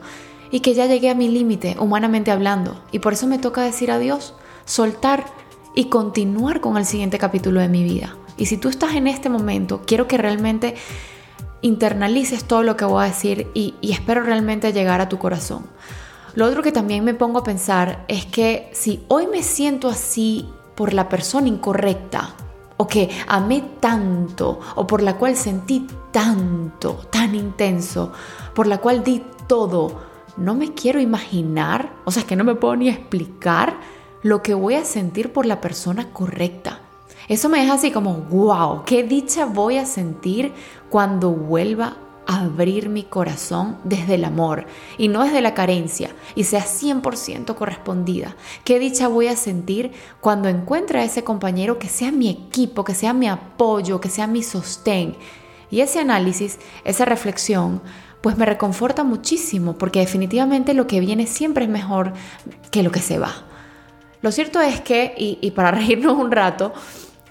y 0.51 0.61
que 0.61 0.75
ya 0.75 0.85
llegué 0.85 1.09
a 1.09 1.15
mi 1.15 1.29
límite 1.29 1.77
humanamente 1.81 2.31
hablando, 2.31 2.85
y 2.93 2.99
por 2.99 3.15
eso 3.15 3.27
me 3.27 3.39
toca 3.39 3.63
decir 3.63 3.91
adiós, 3.91 4.35
soltar 4.67 5.25
y 5.75 5.87
continuar 5.87 6.61
con 6.61 6.77
el 6.77 6.85
siguiente 6.85 7.19
capítulo 7.19 7.61
de 7.61 7.69
mi 7.69 7.83
vida. 7.83 8.15
Y 8.37 8.47
si 8.47 8.59
tú 8.59 8.69
estás 8.69 8.95
en 8.95 9.07
este 9.07 9.31
momento, 9.31 9.83
quiero 9.87 10.07
que 10.07 10.19
realmente 10.19 10.75
internalices 11.61 12.45
todo 12.45 12.63
lo 12.63 12.77
que 12.77 12.85
voy 12.85 13.05
a 13.05 13.09
decir 13.09 13.49
y, 13.55 13.75
espero 13.83 14.23
realmente 14.23 14.73
llegar 14.73 15.01
a 15.01 15.09
tu 15.09 15.19
corazón. 15.19 15.67
Lo 16.35 16.47
otro 16.47 16.63
que 16.63 16.73
también 16.73 17.05
me 17.05 17.15
pongo 17.15 17.41
a 17.41 17.45
pensar 17.45 18.05
es 18.09 18.27
que 18.27 18.71
si 18.73 19.05
hoy 19.09 19.27
me 19.27 19.43
siento 19.43 19.89
así 19.89 20.49
por 20.75 20.93
la 20.93 21.09
persona 21.09 21.49
incorrecta, 21.49 22.35
o 22.77 22.87
que 22.87 23.11
amé 23.27 23.65
tanto, 23.81 24.61
o 24.77 24.87
por 24.87 25.03
la 25.03 25.17
cual 25.17 25.35
sentí 25.35 25.87
tanto, 26.13 27.07
tan 27.11 27.35
intenso, 27.35 28.13
por 28.55 28.69
la 28.69 28.79
cual 28.79 29.03
di 29.03 29.25
todo, 29.49 30.01
no 30.37 30.55
me 30.55 30.75
quiero 30.75 31.01
imaginar, 31.01 31.93
o 32.05 32.13
sea, 32.13 32.21
es 32.21 32.29
que 32.29 32.37
no 32.37 32.45
me 32.45 32.55
puedo 32.55 32.77
ni 32.77 32.89
explicar 32.89 33.81
lo 34.23 34.43
que 34.43 34.55
voy 34.55 34.75
a 34.75 34.85
sentir 34.85 35.33
por 35.33 35.45
la 35.45 35.61
persona 35.61 36.13
correcta. 36.13 36.81
Eso 37.29 37.51
me 37.51 37.61
deja 37.61 37.75
así 37.75 37.91
como, 37.91 38.15
wow, 38.31 38.85
qué 38.87 39.03
dicha 39.03 39.45
voy 39.45 39.77
a 39.77 39.85
sentir 39.85 40.53
cuando 40.89 41.31
vuelva 41.31 41.99
a 42.27 42.41
abrir 42.41 42.89
mi 42.89 43.05
corazón 43.05 43.79
desde 43.85 44.15
el 44.15 44.25
amor 44.25 44.67
y 44.97 45.09
no 45.09 45.25
desde 45.25 45.41
la 45.41 45.55
carencia 45.55 46.11
y 46.35 46.45
sea 46.45 46.65
100% 46.65 47.55
correspondida. 47.55 48.35
Qué 48.65 48.79
dicha 48.79 49.09
voy 49.09 49.29
a 49.29 49.37
sentir 49.37 49.93
cuando 50.21 50.49
encuentre 50.49 51.01
a 51.01 51.05
ese 51.05 51.23
compañero 51.23 51.79
que 51.79 51.89
sea 51.89 52.13
mi 52.13 52.31
equipo, 52.31 52.85
que 52.85 52.95
sea 52.95 53.13
mi 53.13 53.29
apoyo, 53.29 54.01
que 54.01 54.09
sea 54.09 54.27
mi 54.27 54.43
sostén. 54.43 55.15
Y 55.71 55.81
ese 55.81 56.01
análisis, 56.01 56.59
esa 56.85 57.05
reflexión, 57.05 57.83
pues 58.23 58.39
me 58.39 58.47
reconforta 58.47 59.05
muchísimo 59.05 59.77
porque 59.77 60.01
definitivamente 60.01 60.73
lo 60.73 60.87
que 60.87 61.01
viene 61.01 61.27
siempre 61.27 61.65
es 61.65 61.71
mejor 61.71 62.15
que 62.71 62.83
lo 62.83 62.91
que 62.91 63.01
se 63.01 63.19
va. 63.19 63.35
Lo 64.21 64.33
cierto 64.33 64.61
es 64.61 64.81
que, 64.81 65.15
y, 65.17 65.39
y 65.41 65.53
para 65.53 65.71
reírnos 65.73 66.19
un 66.19 66.31
rato, 66.31 66.73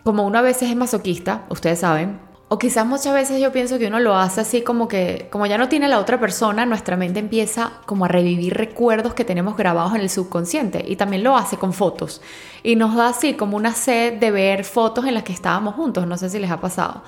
como 0.08 0.26
uno 0.26 0.40
a 0.40 0.42
veces 0.42 0.70
es 0.70 0.76
masoquista, 0.78 1.44
ustedes 1.50 1.80
saben, 1.80 2.18
o 2.48 2.58
quizás 2.58 2.88
muchas 2.88 3.14
veces 3.14 3.42
yo 3.42 3.52
pienso 3.52 3.78
que 3.78 3.88
uno 3.88 4.00
lo 4.00 4.16
hace 4.16 4.40
así 4.40 4.62
como 4.62 4.88
que, 4.88 5.28
como 5.30 5.48
ya 5.48 5.58
no 5.58 5.68
tiene 5.68 5.90
la 5.90 6.00
otra 6.00 6.18
persona, 6.18 6.66
nuestra 6.66 6.96
mente 6.96 7.20
empieza 7.20 7.74
como 7.86 8.06
a 8.06 8.08
revivir 8.08 8.54
recuerdos 8.54 9.14
que 9.14 9.26
tenemos 9.26 9.58
grabados 9.58 9.96
en 9.96 10.00
el 10.00 10.10
subconsciente 10.10 10.82
y 10.88 10.96
también 10.96 11.26
lo 11.26 11.36
hace 11.36 11.58
con 11.58 11.74
fotos. 11.74 12.22
Y 12.64 12.78
nos 12.78 12.96
da 12.96 13.10
así 13.10 13.34
como 13.34 13.58
una 13.58 13.74
sed 13.74 14.14
de 14.14 14.32
ver 14.32 14.64
fotos 14.64 15.06
en 15.06 15.14
las 15.14 15.24
que 15.24 15.34
estábamos 15.34 15.76
juntos, 15.76 16.08
no 16.08 16.16
sé 16.16 16.30
si 16.30 16.40
les 16.40 16.52
ha 16.52 16.62
pasado. 16.62 17.04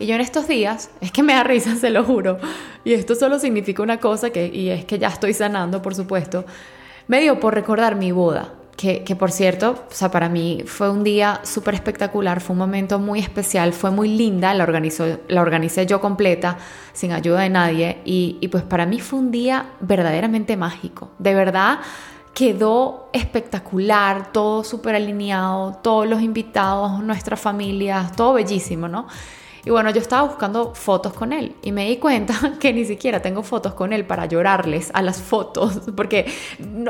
Y 0.00 0.06
yo 0.06 0.16
en 0.16 0.20
estos 0.20 0.48
días, 0.48 0.90
es 1.00 1.12
que 1.12 1.22
me 1.22 1.34
da 1.34 1.44
risa, 1.44 1.76
se 1.80 1.90
lo 1.90 2.02
juro, 2.02 2.38
y 2.82 2.94
esto 2.94 3.14
solo 3.14 3.38
significa 3.38 3.80
una 3.84 4.00
cosa, 4.00 4.30
que, 4.30 4.48
y 4.48 4.70
es 4.70 4.84
que 4.86 4.98
ya 4.98 5.06
estoy 5.06 5.34
sanando, 5.34 5.82
por 5.82 5.94
supuesto, 5.94 6.44
me 7.06 7.20
dio 7.20 7.38
por 7.38 7.54
recordar 7.54 7.94
mi 7.94 8.10
boda 8.10 8.54
que, 8.80 9.14
por 9.14 9.30
cierto, 9.30 9.84
o 9.90 9.94
sea, 9.94 10.10
para 10.10 10.30
mí 10.30 10.62
fue 10.64 10.88
un 10.88 11.04
día 11.04 11.40
súper 11.42 11.74
espectacular, 11.74 12.40
fue 12.40 12.54
un 12.54 12.60
momento 12.60 12.98
muy 12.98 13.20
especial, 13.20 13.74
fue 13.74 13.90
muy 13.90 14.08
linda, 14.08 14.54
la, 14.54 14.64
organizó, 14.64 15.18
la 15.28 15.42
organicé 15.42 15.84
yo 15.84 16.00
completa, 16.00 16.56
sin 16.94 17.12
ayuda 17.12 17.40
de 17.40 17.50
nadie, 17.50 17.98
y, 18.06 18.38
y 18.40 18.48
pues 18.48 18.62
para 18.62 18.86
mí 18.86 18.98
fue 18.98 19.18
un 19.18 19.30
día 19.30 19.66
verdaderamente 19.80 20.56
mágico, 20.56 21.10
de 21.18 21.34
verdad 21.34 21.80
quedó 22.32 23.10
espectacular, 23.12 24.32
todo 24.32 24.64
súper 24.64 24.94
alineado, 24.94 25.74
todos 25.82 26.06
los 26.08 26.22
invitados, 26.22 27.02
nuestras 27.02 27.38
familias, 27.38 28.12
todo 28.16 28.34
bellísimo, 28.34 28.88
¿no? 28.88 29.08
Y 29.64 29.70
bueno, 29.70 29.90
yo 29.90 30.00
estaba 30.00 30.22
buscando 30.22 30.74
fotos 30.74 31.12
con 31.12 31.32
él 31.32 31.54
y 31.62 31.72
me 31.72 31.88
di 31.88 31.98
cuenta 31.98 32.34
que 32.60 32.72
ni 32.72 32.84
siquiera 32.84 33.20
tengo 33.20 33.42
fotos 33.42 33.74
con 33.74 33.92
él 33.92 34.06
para 34.06 34.26
llorarles 34.26 34.90
a 34.94 35.02
las 35.02 35.20
fotos, 35.20 35.80
porque, 35.96 36.26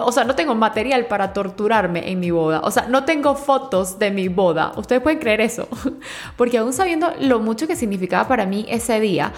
o 0.01 0.13
sea, 0.13 0.25
no 0.25 0.35
tengo 0.35 0.55
material 0.55 1.07
para 1.07 1.33
torturarme 1.33 2.11
en 2.11 2.21
mi 2.21 2.31
boda, 2.31 2.61
o 2.63 2.71
sea, 2.71 2.87
no 2.87 3.05
tengo 3.05 3.35
fotos 3.35 3.99
de 3.99 4.11
mi 4.11 4.29
boda. 4.29 4.73
Ustedes 4.77 5.03
pueden 5.03 5.19
creer 5.19 5.41
eso, 5.41 5.69
porque 6.37 6.59
aún 6.59 6.73
sabiendo 6.73 7.13
lo 7.21 7.41
mucho 7.41 7.67
que 7.67 7.77
significaba 7.77 8.29
para 8.29 8.47
mí 8.47 8.67
ese 8.69 9.01
día, 9.01 9.33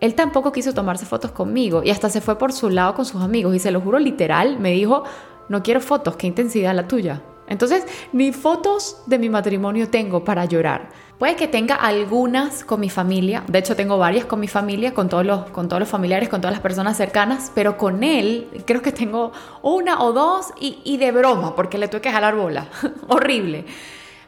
él 0.00 0.14
tampoco 0.14 0.52
quiso 0.52 0.74
tomarse 0.74 1.06
fotos 1.06 1.32
conmigo 1.32 1.82
y 1.82 1.90
hasta 1.90 2.08
se 2.08 2.20
fue 2.20 2.38
por 2.38 2.52
su 2.52 2.70
lado 2.70 2.94
con 2.94 3.04
sus 3.04 3.20
amigos 3.20 3.54
y 3.56 3.58
se 3.58 3.70
lo 3.70 3.80
juro 3.80 3.98
literal, 3.98 4.58
me 4.58 4.70
dijo, 4.72 5.04
no 5.48 5.62
quiero 5.62 5.80
fotos, 5.80 6.16
qué 6.16 6.26
intensidad 6.26 6.74
la 6.74 6.86
tuya. 6.86 7.22
Entonces, 7.48 7.86
ni 8.12 8.32
fotos 8.32 9.02
de 9.06 9.18
mi 9.18 9.28
matrimonio 9.28 9.88
tengo 9.88 10.24
para 10.24 10.44
llorar. 10.44 10.90
Puede 11.18 11.34
que 11.34 11.48
tenga 11.48 11.74
algunas 11.74 12.64
con 12.64 12.78
mi 12.78 12.90
familia, 12.90 13.42
de 13.48 13.58
hecho 13.58 13.74
tengo 13.74 13.98
varias 13.98 14.24
con 14.24 14.38
mi 14.38 14.46
familia, 14.46 14.94
con 14.94 15.08
todos 15.08 15.26
los, 15.26 15.50
con 15.50 15.68
todos 15.68 15.80
los 15.80 15.88
familiares, 15.88 16.28
con 16.28 16.40
todas 16.40 16.52
las 16.52 16.62
personas 16.62 16.96
cercanas, 16.96 17.50
pero 17.52 17.76
con 17.76 18.04
él 18.04 18.48
creo 18.64 18.82
que 18.82 18.92
tengo 18.92 19.32
una 19.62 20.00
o 20.04 20.12
dos 20.12 20.46
y, 20.60 20.96
de 20.96 21.10
broma, 21.10 21.56
porque 21.56 21.76
le 21.76 21.88
tuve 21.88 22.02
que 22.02 22.12
jalar 22.12 22.36
bola. 22.36 22.68
Horrible. 23.08 23.64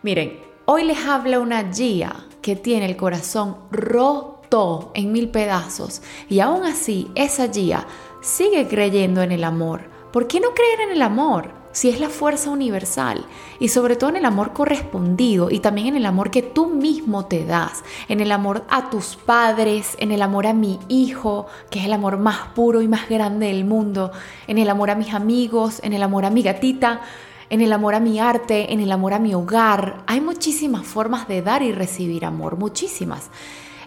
Miren, 0.02 0.40
hoy 0.64 0.82
les 0.82 1.06
habla 1.06 1.38
una 1.38 1.72
Gia 1.72 2.26
que 2.42 2.56
tiene 2.56 2.86
el 2.86 2.96
corazón 2.96 3.58
roto 3.70 4.90
en 4.94 5.12
mil 5.12 5.28
pedazos 5.28 6.02
y 6.28 6.40
aún 6.40 6.64
así 6.64 7.08
esa 7.14 7.52
Gia 7.52 7.86
sigue 8.20 8.66
creyendo 8.66 9.22
en 9.22 9.30
el 9.30 9.44
amor. 9.44 9.82
¿Por 10.12 10.26
qué 10.26 10.40
no 10.40 10.48
creer 10.54 10.88
en 10.88 10.90
el 10.96 11.02
amor? 11.02 11.59
Si 11.72 11.88
es 11.88 12.00
la 12.00 12.08
fuerza 12.08 12.50
universal 12.50 13.26
y 13.58 13.68
sobre 13.68 13.96
todo 13.96 14.10
en 14.10 14.16
el 14.16 14.24
amor 14.24 14.52
correspondido 14.52 15.50
y 15.50 15.60
también 15.60 15.88
en 15.88 15.96
el 15.96 16.06
amor 16.06 16.30
que 16.30 16.42
tú 16.42 16.66
mismo 16.66 17.26
te 17.26 17.44
das, 17.44 17.84
en 18.08 18.20
el 18.20 18.32
amor 18.32 18.64
a 18.68 18.90
tus 18.90 19.16
padres, 19.16 19.96
en 19.98 20.10
el 20.12 20.22
amor 20.22 20.46
a 20.46 20.52
mi 20.52 20.78
hijo, 20.88 21.46
que 21.70 21.78
es 21.78 21.84
el 21.84 21.92
amor 21.92 22.18
más 22.18 22.48
puro 22.54 22.82
y 22.82 22.88
más 22.88 23.08
grande 23.08 23.46
del 23.46 23.64
mundo, 23.64 24.10
en 24.46 24.58
el 24.58 24.68
amor 24.68 24.90
a 24.90 24.94
mis 24.94 25.14
amigos, 25.14 25.80
en 25.82 25.92
el 25.92 26.02
amor 26.02 26.24
a 26.24 26.30
mi 26.30 26.42
gatita, 26.42 27.02
en 27.50 27.60
el 27.60 27.72
amor 27.72 27.94
a 27.94 28.00
mi 28.00 28.20
arte, 28.20 28.72
en 28.72 28.80
el 28.80 28.92
amor 28.92 29.12
a 29.12 29.18
mi 29.18 29.34
hogar. 29.34 30.02
Hay 30.06 30.20
muchísimas 30.20 30.86
formas 30.86 31.28
de 31.28 31.42
dar 31.42 31.62
y 31.62 31.72
recibir 31.72 32.24
amor, 32.24 32.56
muchísimas. 32.56 33.30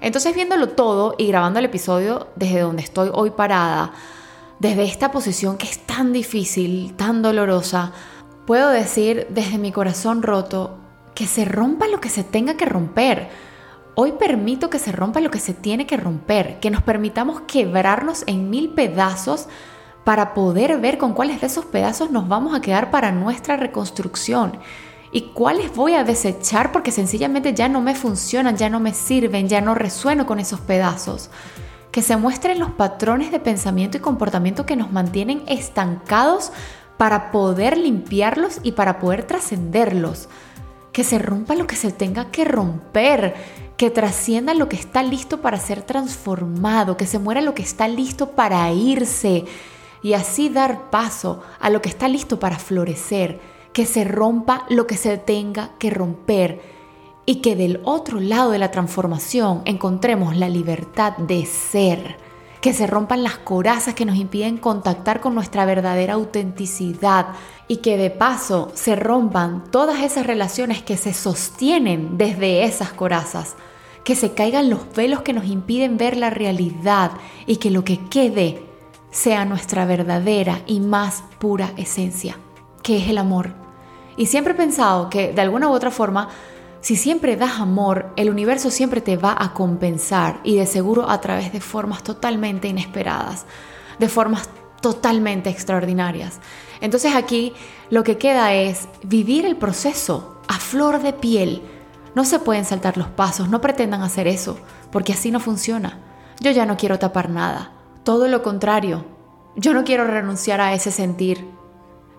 Entonces 0.01 0.35
viéndolo 0.35 0.69
todo 0.69 1.15
y 1.17 1.27
grabando 1.27 1.59
el 1.59 1.65
episodio 1.65 2.27
desde 2.35 2.59
donde 2.59 2.83
estoy 2.83 3.09
hoy 3.13 3.31
parada, 3.31 3.93
desde 4.63 4.86
esta 4.86 5.12
posición 5.12 5.58
que 5.58 5.67
es 5.67 5.79
tan 5.79 6.13
difícil, 6.13 6.93
tan 6.96 7.22
dolorosa, 7.22 7.91
puedo 8.48 8.70
decir 8.70 9.27
desde 9.29 9.58
mi 9.58 9.74
corazón 9.74 10.24
roto 10.24 10.77
que 11.13 11.27
se 11.27 11.43
rompa 11.43 11.86
lo 11.88 12.00
que 12.00 12.08
se 12.08 12.24
tenga 12.24 12.55
que 12.55 12.63
romper. 12.63 13.27
Hoy 13.96 14.13
permito 14.13 14.70
que 14.70 14.79
se 14.79 14.93
rompa 14.93 15.20
lo 15.20 15.32
que 15.32 15.39
se 15.39 15.53
tiene 15.53 15.86
que 15.86 15.98
romper, 15.98 16.62
que 16.62 16.72
nos 16.72 16.82
permitamos 16.82 17.41
quebrarnos 17.41 18.24
en 18.25 18.50
mil 18.50 18.70
pedazos 18.70 19.50
para 20.05 20.34
poder 20.34 20.79
ver 20.79 20.98
con 20.98 21.12
cuáles 21.12 21.41
de 21.41 21.48
esos 21.48 21.65
pedazos 21.65 22.10
nos 22.10 22.29
vamos 22.29 22.55
a 22.55 22.62
quedar 22.62 22.89
para 22.89 23.12
nuestra 23.12 23.58
reconstrucción 23.58 24.60
y 25.12 25.34
cuáles 25.34 25.75
voy 25.75 25.96
a 25.96 26.05
desechar 26.05 26.72
porque 26.72 26.91
sencillamente 26.91 27.53
ya 27.53 27.67
no 27.67 27.82
me 27.82 27.96
funcionan, 27.96 28.55
ya 28.55 28.70
no 28.70 28.79
me 28.79 28.93
sirven, 28.93 29.50
ya 29.50 29.60
no 29.60 29.75
resueno 29.75 30.25
con 30.25 30.39
esos 30.39 30.62
pedazos 30.62 31.29
que 31.93 32.01
se 32.01 32.17
muestren 32.17 32.57
los 32.57 32.71
patrones 32.71 33.31
de 33.31 33.39
pensamiento 33.39 33.97
y 33.97 34.01
comportamiento 34.01 34.65
que 34.65 34.75
nos 34.75 34.91
mantienen 34.91 35.43
estancados 35.47 36.51
para 36.97 37.31
poder 37.31 37.77
limpiarlos 37.77 38.59
y 38.63 38.71
para 38.71 38.97
poder 38.97 39.27
trascenderlos. 39.27 40.27
Que 40.91 41.03
se 41.03 41.19
rompa 41.19 41.53
lo 41.53 41.67
que 41.67 41.75
se 41.75 41.91
tenga 41.91 42.31
que 42.31 42.45
romper, 42.45 43.35
que 43.77 43.91
trascienda 43.91 44.55
lo 44.55 44.69
que 44.69 44.75
está 44.75 45.03
listo 45.03 45.41
para 45.41 45.59
ser 45.59 45.83
transformado, 45.83 46.97
que 46.97 47.05
se 47.05 47.19
muera 47.19 47.41
lo 47.41 47.53
que 47.53 47.62
está 47.62 47.88
listo 47.88 48.31
para 48.31 48.71
irse 48.71 49.45
y 50.01 50.13
así 50.13 50.50
dar 50.50 50.89
paso 50.89 51.43
a 51.59 51.69
lo 51.69 51.83
que 51.83 51.89
está 51.89 52.07
listo 52.07 52.39
para 52.39 52.57
florecer, 52.57 53.39
que 53.71 53.85
se 53.85 54.03
rompa 54.03 54.65
lo 54.67 54.88
que 54.88 54.97
se 54.97 55.19
tenga 55.19 55.69
que 55.77 55.91
romper 55.91 56.82
y 57.25 57.36
que 57.36 57.56
del 57.56 57.80
otro 57.84 58.20
lado 58.20 58.51
de 58.51 58.60
la 58.60 58.72
transformación 58.72 59.62
encontremos 59.65 60.36
la 60.36 60.50
libertad 60.50 61.18
de 61.18 61.46
ser, 61.46 62.18
que 62.62 62.74
se 62.74 62.88
rompan 62.88 63.24
las 63.24 63.38
corazas 63.38 63.94
que 63.94 64.06
nos 64.06 64.15
impiden 64.15 64.58
contactar 64.58 65.20
con 65.20 65.36
nuestra 65.36 65.65
verdadera 65.65 66.13
autenticidad 66.13 67.27
y 67.68 67.77
que 67.77 67.98
de 67.98 68.10
paso 68.10 68.72
se 68.74 68.96
rompan 68.96 69.63
todas 69.72 70.01
esas 70.01 70.27
relaciones 70.27 70.82
que 70.82 70.98
se 70.98 71.13
sostienen 71.13 72.18
desde 72.18 72.63
esas 72.63 72.94
corazas, 72.94 73.56
que 74.03 74.15
se 74.15 74.34
caigan 74.34 74.70
los 74.70 74.94
velos 74.94 75.22
que 75.22 75.34
nos 75.34 75.46
impiden 75.46 75.98
ver 75.98 76.18
la 76.18 76.30
realidad 76.30 77.12
y 77.46 77.58
que 77.58 77.72
lo 77.72 77.84
que 77.84 78.00
quede 78.10 78.65
sea 79.12 79.46
nuestra 79.46 79.86
verdadera 79.86 80.62
y 80.65 80.80
más 80.80 81.24
pura 81.39 81.72
esencia, 81.77 82.38
que 82.82 82.98
es 82.98 83.10
el 83.10 83.18
amor. 83.18 83.53
Y 84.18 84.25
siempre 84.25 84.53
he 84.53 84.58
pensado 84.58 85.10
que 85.10 85.32
de 85.32 85.42
alguna 85.42 85.70
u 85.70 85.72
otra 85.72 85.92
forma 85.92 86.30
si 86.83 86.97
siempre 86.97 87.37
das 87.37 87.61
amor, 87.61 88.11
el 88.17 88.29
universo 88.29 88.69
siempre 88.69 88.99
te 88.99 89.15
va 89.15 89.33
a 89.39 89.53
compensar 89.53 90.41
y 90.43 90.57
de 90.57 90.65
seguro 90.65 91.09
a 91.09 91.21
través 91.21 91.53
de 91.53 91.61
formas 91.61 92.03
totalmente 92.03 92.67
inesperadas, 92.67 93.45
de 93.99 94.09
formas 94.09 94.49
totalmente 94.81 95.49
extraordinarias. 95.49 96.41
Entonces 96.81 97.15
aquí 97.15 97.53
lo 97.89 98.03
que 98.03 98.17
queda 98.17 98.53
es 98.53 98.89
vivir 99.01 99.45
el 99.45 99.55
proceso 99.55 100.41
a 100.49 100.55
flor 100.55 101.01
de 101.01 101.13
piel. 101.13 101.61
No 102.15 102.25
se 102.25 102.39
pueden 102.39 102.65
saltar 102.65 102.97
los 102.97 103.07
pasos, 103.07 103.47
no 103.47 103.61
pretendan 103.61 104.01
hacer 104.01 104.27
eso, 104.27 104.57
porque 104.91 105.13
así 105.13 105.31
no 105.31 105.39
funciona. 105.39 105.99
Yo 106.41 106.51
ya 106.51 106.65
no 106.65 106.75
quiero 106.75 106.99
tapar 106.99 107.29
nada, 107.29 107.71
todo 108.03 108.27
lo 108.27 108.43
contrario. 108.43 109.05
Yo 109.55 109.73
no 109.73 109.85
quiero 109.85 110.05
renunciar 110.05 110.59
a 110.59 110.73
ese 110.73 110.91
sentir, 110.91 111.47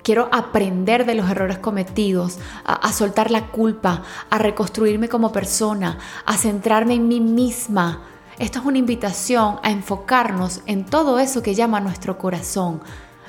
Quiero 0.04 0.28
aprender 0.32 1.06
de 1.06 1.14
los 1.14 1.30
errores 1.30 1.56
cometidos, 1.56 2.38
a, 2.62 2.92
soltar 2.92 3.30
la 3.30 3.46
culpa, 3.46 4.02
a 4.28 4.36
reconstruirme 4.36 5.08
como 5.08 5.32
persona, 5.32 5.98
a 6.26 6.36
centrarme 6.36 6.92
en 6.92 7.08
mí 7.08 7.20
misma. 7.20 8.02
Esto 8.38 8.58
es 8.58 8.66
una 8.66 8.76
invitación 8.76 9.60
a 9.62 9.70
enfocarnos 9.70 10.60
en 10.66 10.84
todo 10.84 11.18
eso 11.18 11.42
que 11.42 11.54
llama 11.54 11.80
nuestro 11.80 12.18
corazón. 12.18 12.82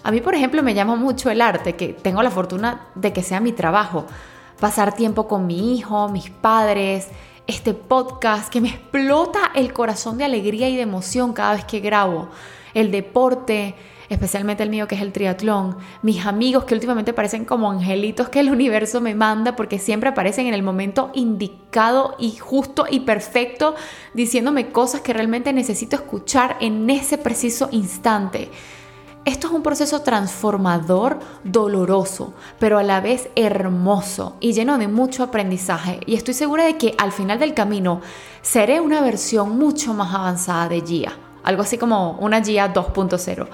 A 0.04 0.12
mí, 0.12 0.20
por 0.20 0.36
ejemplo, 0.36 0.62
me 0.64 0.74
llama 0.74 0.98
mucho 0.98 1.30
el 1.30 1.40
arte, 1.40 1.78
que 1.78 1.94
tengo 1.94 2.22
la 2.22 2.30
fortuna 2.30 2.88
de 2.94 3.14
que 3.14 3.24
sea 3.24 3.40
mi 3.40 3.54
trabajo. 3.54 4.06
Pasar 4.60 4.94
tiempo 4.94 5.30
con 5.30 5.48
mi 5.48 5.78
hijo, 5.78 6.10
mis 6.10 6.30
padres, 6.30 7.08
este 7.48 7.74
podcast 7.74 8.52
que 8.52 8.60
me 8.60 8.68
explota 8.68 9.52
el 9.56 9.72
corazón 9.72 10.18
de 10.18 10.26
alegría 10.26 10.68
y 10.68 10.76
de 10.76 10.82
emoción 10.82 11.32
cada 11.32 11.54
vez 11.54 11.64
que 11.64 11.80
grabo 11.80 12.28
el 12.74 12.92
deporte, 12.92 13.76
especialmente 14.10 14.64
el 14.64 14.70
mío 14.70 14.88
que 14.88 14.96
es 14.96 15.02
el 15.02 15.12
triatlón, 15.12 15.78
mis 16.02 16.26
amigos 16.26 16.66
que 16.66 16.74
últimamente 16.74 17.14
parecen 17.14 17.46
como 17.46 17.72
angelitos 17.72 18.30
que 18.30 18.40
el 18.40 18.52
universo 18.52 19.02
me 19.02 19.16
manda 19.16 19.56
porque 19.56 19.80
siempre 19.80 20.10
aparecen 20.10 20.48
en 20.48 20.54
el 20.54 20.64
momento 20.64 21.12
indicado 21.14 22.16
y 22.20 22.32
justo 22.36 22.86
y 22.90 23.02
perfecto 23.02 23.76
diciéndome 24.14 24.72
cosas 24.72 25.02
que 25.02 25.14
realmente 25.14 25.54
necesito 25.54 25.96
escuchar 25.96 26.58
en 26.60 26.90
ese 26.90 27.18
preciso 27.18 27.70
instante. 27.72 28.50
Esto 29.26 29.48
es 29.48 29.54
un 29.54 29.64
proceso 29.64 30.02
transformador, 30.04 31.18
doloroso, 31.44 32.36
pero 32.60 32.78
a 32.78 32.84
la 32.84 33.02
vez 33.02 33.30
hermoso 33.36 34.38
y 34.40 34.54
lleno 34.54 34.78
de 34.78 34.88
mucho 34.88 35.24
aprendizaje. 35.24 36.00
Y 36.06 36.14
estoy 36.14 36.36
segura 36.36 36.66
de 36.66 36.78
que 36.78 36.94
al 37.00 37.12
final 37.12 37.40
del 37.40 37.56
camino 37.56 38.02
seré 38.44 38.80
una 38.80 39.02
versión 39.02 39.58
mucho 39.58 39.96
más 39.96 40.14
avanzada 40.14 40.70
de 40.70 40.82
Gia. 40.82 41.14
Algo 41.42 41.64
así 41.64 41.80
como 41.80 42.12
una 42.20 42.44
Gia 42.44 42.72
2.0 42.72 43.48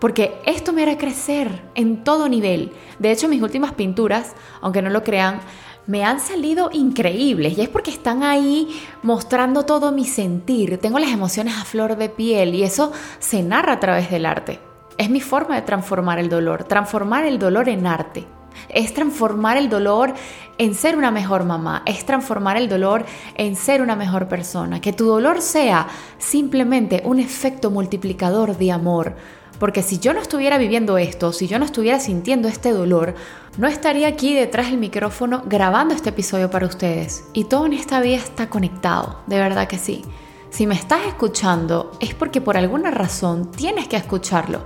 porque 0.00 0.40
esto 0.46 0.72
me 0.72 0.82
hará 0.82 0.98
crecer 0.98 1.62
en 1.74 2.02
todo 2.02 2.28
nivel. 2.28 2.72
De 2.98 3.12
hecho, 3.12 3.28
mis 3.28 3.42
últimas 3.42 3.74
pinturas, 3.74 4.34
aunque 4.60 4.82
no 4.82 4.90
lo 4.90 5.04
crean, 5.04 5.40
me 5.86 6.04
han 6.04 6.20
salido 6.20 6.70
increíbles 6.72 7.56
y 7.56 7.62
es 7.62 7.68
porque 7.68 7.90
están 7.90 8.22
ahí 8.22 8.68
mostrando 9.02 9.64
todo 9.64 9.92
mi 9.92 10.04
sentir. 10.04 10.78
Tengo 10.78 10.98
las 10.98 11.10
emociones 11.10 11.56
a 11.56 11.64
flor 11.64 11.96
de 11.96 12.08
piel 12.08 12.54
y 12.54 12.62
eso 12.62 12.92
se 13.18 13.42
narra 13.42 13.74
a 13.74 13.80
través 13.80 14.10
del 14.10 14.26
arte. 14.26 14.60
Es 14.98 15.10
mi 15.10 15.20
forma 15.20 15.56
de 15.56 15.62
transformar 15.62 16.18
el 16.18 16.28
dolor, 16.28 16.64
transformar 16.64 17.24
el 17.24 17.38
dolor 17.38 17.68
en 17.68 17.86
arte. 17.86 18.26
Es 18.68 18.92
transformar 18.92 19.56
el 19.56 19.68
dolor 19.68 20.12
en 20.58 20.74
ser 20.74 20.96
una 20.96 21.10
mejor 21.10 21.44
mamá, 21.44 21.82
es 21.86 22.04
transformar 22.04 22.56
el 22.56 22.68
dolor 22.68 23.06
en 23.34 23.56
ser 23.56 23.80
una 23.80 23.96
mejor 23.96 24.28
persona. 24.28 24.80
Que 24.80 24.92
tu 24.92 25.06
dolor 25.06 25.40
sea 25.40 25.86
simplemente 26.18 27.02
un 27.04 27.18
efecto 27.18 27.70
multiplicador 27.70 28.56
de 28.56 28.70
amor 28.70 29.14
porque 29.60 29.82
si 29.82 29.98
yo 29.98 30.14
no 30.14 30.20
estuviera 30.20 30.56
viviendo 30.56 30.96
esto, 30.96 31.34
si 31.34 31.46
yo 31.46 31.58
no 31.58 31.66
estuviera 31.66 32.00
sintiendo 32.00 32.48
este 32.48 32.72
dolor, 32.72 33.14
no 33.58 33.68
estaría 33.68 34.08
aquí 34.08 34.34
detrás 34.34 34.70
del 34.70 34.78
micrófono 34.78 35.42
grabando 35.44 35.94
este 35.94 36.08
episodio 36.08 36.50
para 36.50 36.66
ustedes. 36.66 37.24
Y 37.34 37.44
todo 37.44 37.66
en 37.66 37.74
esta 37.74 38.00
vida 38.00 38.16
está 38.16 38.48
conectado, 38.48 39.20
de 39.26 39.38
verdad 39.38 39.68
que 39.68 39.76
sí. 39.76 40.02
Si 40.48 40.66
me 40.66 40.74
estás 40.74 41.06
escuchando 41.06 41.92
es 42.00 42.14
porque 42.14 42.40
por 42.40 42.56
alguna 42.56 42.90
razón 42.90 43.50
tienes 43.50 43.86
que 43.86 43.96
escucharlo. 43.96 44.62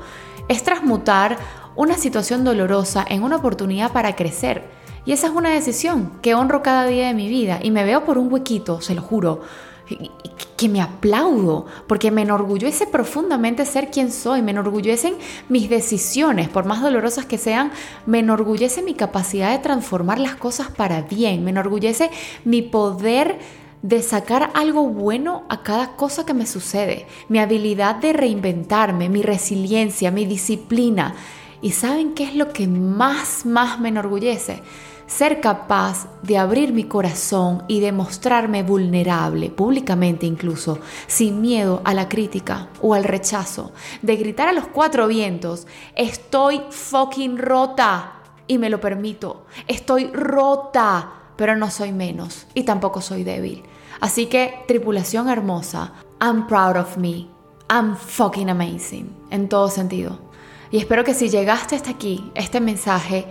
Es 0.46 0.62
transmutar 0.62 1.38
una 1.74 1.98
situación 1.98 2.44
dolorosa 2.44 3.04
en 3.08 3.24
una 3.24 3.36
oportunidad 3.36 3.92
para 3.92 4.14
crecer. 4.14 4.70
Y 5.04 5.10
esa 5.12 5.26
es 5.26 5.32
una 5.32 5.50
decisión 5.50 6.12
que 6.22 6.36
honro 6.36 6.62
cada 6.62 6.86
día 6.86 7.08
de 7.08 7.14
mi 7.14 7.28
vida 7.28 7.58
y 7.60 7.72
me 7.72 7.84
veo 7.84 8.04
por 8.04 8.16
un 8.16 8.32
huequito, 8.32 8.80
se 8.80 8.94
lo 8.94 9.02
juro 9.02 9.40
me 10.68 10.80
aplaudo, 10.80 11.66
porque 11.86 12.10
me 12.10 12.22
enorgullece 12.22 12.86
profundamente 12.86 13.64
ser 13.64 13.90
quien 13.90 14.10
soy, 14.10 14.42
me 14.42 14.52
enorgullecen 14.52 15.14
mis 15.48 15.68
decisiones, 15.68 16.48
por 16.48 16.64
más 16.64 16.82
dolorosas 16.82 17.26
que 17.26 17.38
sean, 17.38 17.72
me 18.06 18.20
enorgullece 18.20 18.82
mi 18.82 18.94
capacidad 18.94 19.52
de 19.52 19.58
transformar 19.58 20.18
las 20.18 20.34
cosas 20.36 20.68
para 20.68 21.02
bien, 21.02 21.44
me 21.44 21.50
enorgullece 21.50 22.10
mi 22.44 22.62
poder 22.62 23.38
de 23.82 24.00
sacar 24.00 24.50
algo 24.54 24.88
bueno 24.88 25.44
a 25.50 25.62
cada 25.62 25.96
cosa 25.96 26.24
que 26.24 26.32
me 26.32 26.46
sucede, 26.46 27.06
mi 27.28 27.38
habilidad 27.38 27.96
de 27.96 28.14
reinventarme, 28.14 29.10
mi 29.10 29.22
resiliencia, 29.22 30.10
mi 30.10 30.24
disciplina. 30.24 31.14
¿Y 31.60 31.72
saben 31.72 32.14
qué 32.14 32.24
es 32.24 32.34
lo 32.34 32.52
que 32.52 32.66
más, 32.66 33.44
más 33.44 33.80
me 33.80 33.90
enorgullece? 33.90 34.62
Ser 35.06 35.40
capaz 35.40 36.08
de 36.22 36.38
abrir 36.38 36.72
mi 36.72 36.84
corazón 36.84 37.64
y 37.68 37.80
de 37.80 37.92
mostrarme 37.92 38.62
vulnerable, 38.62 39.50
públicamente 39.50 40.26
incluso, 40.26 40.78
sin 41.06 41.40
miedo 41.40 41.82
a 41.84 41.94
la 41.94 42.08
crítica 42.08 42.68
o 42.80 42.94
al 42.94 43.04
rechazo, 43.04 43.72
de 44.02 44.16
gritar 44.16 44.48
a 44.48 44.52
los 44.52 44.66
cuatro 44.66 45.06
vientos, 45.06 45.66
estoy 45.94 46.62
fucking 46.70 47.38
rota 47.38 48.22
y 48.46 48.58
me 48.58 48.70
lo 48.70 48.80
permito, 48.80 49.46
estoy 49.66 50.08
rota, 50.12 51.12
pero 51.36 51.56
no 51.56 51.70
soy 51.70 51.92
menos 51.92 52.46
y 52.54 52.62
tampoco 52.64 53.00
soy 53.00 53.24
débil. 53.24 53.62
Así 54.00 54.26
que, 54.26 54.64
tripulación 54.66 55.28
hermosa, 55.28 55.92
I'm 56.20 56.46
proud 56.46 56.76
of 56.76 56.96
me, 56.96 57.28
I'm 57.70 57.96
fucking 57.96 58.50
amazing, 58.50 59.14
en 59.30 59.48
todo 59.48 59.68
sentido. 59.68 60.18
Y 60.70 60.78
espero 60.78 61.04
que 61.04 61.14
si 61.14 61.28
llegaste 61.28 61.76
hasta 61.76 61.90
aquí, 61.90 62.30
este 62.34 62.60
mensaje, 62.60 63.26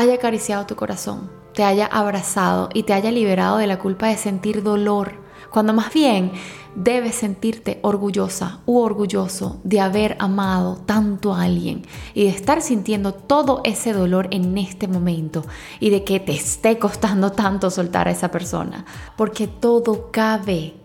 haya 0.00 0.14
acariciado 0.14 0.64
tu 0.64 0.76
corazón, 0.76 1.30
te 1.52 1.62
haya 1.62 1.84
abrazado 1.84 2.70
y 2.72 2.84
te 2.84 2.94
haya 2.94 3.10
liberado 3.10 3.58
de 3.58 3.66
la 3.66 3.78
culpa 3.78 4.06
de 4.06 4.16
sentir 4.16 4.62
dolor, 4.62 5.12
cuando 5.50 5.74
más 5.74 5.92
bien 5.92 6.32
debes 6.74 7.16
sentirte 7.16 7.80
orgullosa 7.82 8.60
u 8.64 8.78
orgulloso 8.78 9.60
de 9.62 9.78
haber 9.78 10.16
amado 10.18 10.76
tanto 10.86 11.34
a 11.34 11.42
alguien 11.42 11.82
y 12.14 12.24
de 12.24 12.30
estar 12.30 12.62
sintiendo 12.62 13.12
todo 13.12 13.60
ese 13.62 13.92
dolor 13.92 14.28
en 14.30 14.56
este 14.56 14.88
momento 14.88 15.44
y 15.80 15.90
de 15.90 16.02
que 16.02 16.18
te 16.18 16.32
esté 16.32 16.78
costando 16.78 17.32
tanto 17.32 17.68
soltar 17.68 18.08
a 18.08 18.12
esa 18.12 18.30
persona, 18.30 18.86
porque 19.18 19.48
todo 19.48 20.10
cabe. 20.10 20.76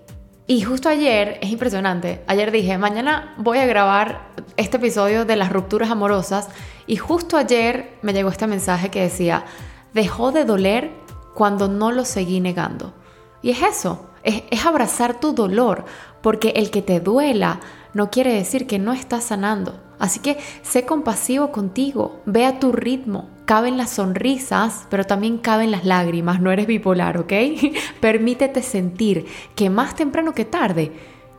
Y 0.46 0.62
justo 0.62 0.90
ayer, 0.90 1.40
es 1.42 1.52
impresionante, 1.52 2.22
ayer 2.28 2.52
dije, 2.52 2.78
mañana 2.78 3.34
voy 3.38 3.60
a 3.60 3.66
grabar 3.66 4.32
este 4.58 4.76
episodio 4.76 5.24
de 5.24 5.38
las 5.38 5.54
rupturas 5.54 5.90
amorosas 5.90 6.50
y 6.88 6.98
justo 6.98 7.38
ayer 7.38 7.98
me 8.02 8.14
llegó 8.14 8.30
este 8.30 8.48
mensaje 8.48 8.90
que 8.90 9.02
decía, 9.02 9.46
dejó 9.94 10.32
de 10.32 10.46
doler 10.46 10.92
cuando 11.34 11.68
no 11.68 11.92
lo 11.92 12.06
seguí 12.06 12.40
negando. 12.40 12.94
Y 13.42 13.52
es 13.52 13.62
eso, 13.62 14.08
es, 14.24 14.44
abrazar 14.66 15.20
tu 15.20 15.34
dolor, 15.34 15.86
porque 16.22 16.50
el 16.56 16.72
que 16.72 16.82
te 16.82 17.00
duela 17.00 17.60
no 17.94 18.10
quiere 18.10 18.34
decir 18.34 18.68
que 18.68 18.80
no 18.80 18.94
estás 18.94 19.26
sanando. 19.26 19.82
Así 19.98 20.20
que 20.20 20.38
sé 20.62 20.86
compasivo 20.86 21.52
contigo, 21.52 22.20
ve 22.26 22.46
a 22.46 22.60
tu 22.60 22.72
ritmo, 22.72 23.30
caben 23.46 23.78
las 23.78 23.92
sonrisas, 23.92 24.88
pero 24.90 25.06
también 25.06 25.38
caben 25.38 25.72
las 25.72 25.86
lágrimas, 25.86 26.42
no 26.42 26.52
eres 26.52 26.68
bipolar, 26.68 27.18
¿ok? 27.18 27.34
Permítete 28.02 28.62
sentir 28.62 29.26
que 29.56 29.70
más 29.70 29.96
temprano 29.96 30.34
que 30.34 30.46
tarde 30.46 30.92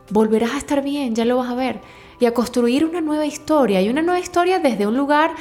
volverás 0.09 0.53
a 0.53 0.57
estar 0.57 0.81
bien, 0.81 1.13
ya 1.13 1.25
lo 1.25 1.37
vas 1.37 1.49
a 1.49 1.55
ver 1.55 1.81
y 2.19 2.25
a 2.25 2.33
construir 2.33 2.85
una 2.85 3.01
nueva 3.01 3.25
historia 3.25 3.81
y 3.81 3.89
una 3.89 4.01
nueva 4.01 4.19
historia 4.19 4.59
desde 4.59 4.87
un 4.87 4.97
lugar 4.97 5.31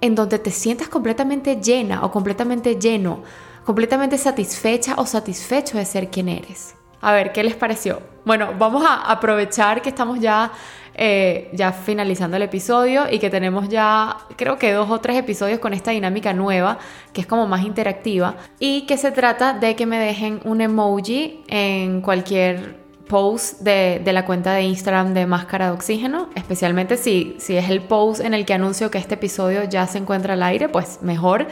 en 0.00 0.14
donde 0.14 0.38
te 0.38 0.50
sientas 0.50 0.88
completamente 0.88 1.56
llena 1.56 2.04
o 2.04 2.10
completamente 2.10 2.78
lleno, 2.78 3.22
completamente 3.64 4.18
satisfecha 4.18 4.94
o 4.96 5.06
satisfecho 5.06 5.78
de 5.78 5.84
ser 5.84 6.08
quien 6.10 6.28
eres. 6.28 6.74
A 7.00 7.12
ver, 7.12 7.32
¿qué 7.32 7.44
les 7.44 7.54
pareció? 7.54 8.02
Bueno, 8.24 8.54
vamos 8.58 8.84
a 8.84 9.10
aprovechar 9.10 9.82
que 9.82 9.88
estamos 9.88 10.18
ya, 10.20 10.50
eh, 10.94 11.48
ya 11.52 11.72
finalizando 11.72 12.36
el 12.36 12.42
episodio 12.42 13.04
y 13.10 13.18
que 13.18 13.30
tenemos 13.30 13.68
ya, 13.68 14.16
creo 14.36 14.58
que 14.58 14.72
dos 14.72 14.90
o 14.90 14.98
tres 15.00 15.16
episodios 15.16 15.60
con 15.60 15.72
esta 15.72 15.92
dinámica 15.92 16.32
nueva, 16.32 16.78
que 17.12 17.20
es 17.20 17.26
como 17.26 17.46
más 17.46 17.64
interactiva, 17.64 18.36
y 18.58 18.82
que 18.86 18.96
se 18.96 19.12
trata 19.12 19.52
de 19.52 19.76
que 19.76 19.86
me 19.86 19.98
dejen 19.98 20.40
un 20.44 20.60
emoji 20.60 21.44
en 21.46 22.00
cualquier 22.00 22.87
post 23.08 23.60
de, 23.60 24.00
la 24.04 24.24
cuenta 24.24 24.52
de 24.52 24.62
Instagram 24.62 25.14
de 25.14 25.26
Máscara 25.26 25.66
de 25.66 25.72
Oxígeno, 25.72 26.28
especialmente 26.34 26.96
si, 26.96 27.36
si 27.38 27.56
es 27.56 27.68
el 27.70 27.80
post 27.80 28.20
en 28.20 28.34
el 28.34 28.44
que 28.44 28.54
anuncio 28.54 28.90
que 28.90 28.98
este 28.98 29.14
episodio 29.14 29.64
ya 29.64 29.86
se 29.86 29.98
encuentra 29.98 30.34
al 30.34 30.42
aire, 30.42 30.68
pues 30.68 31.00
mejor. 31.02 31.48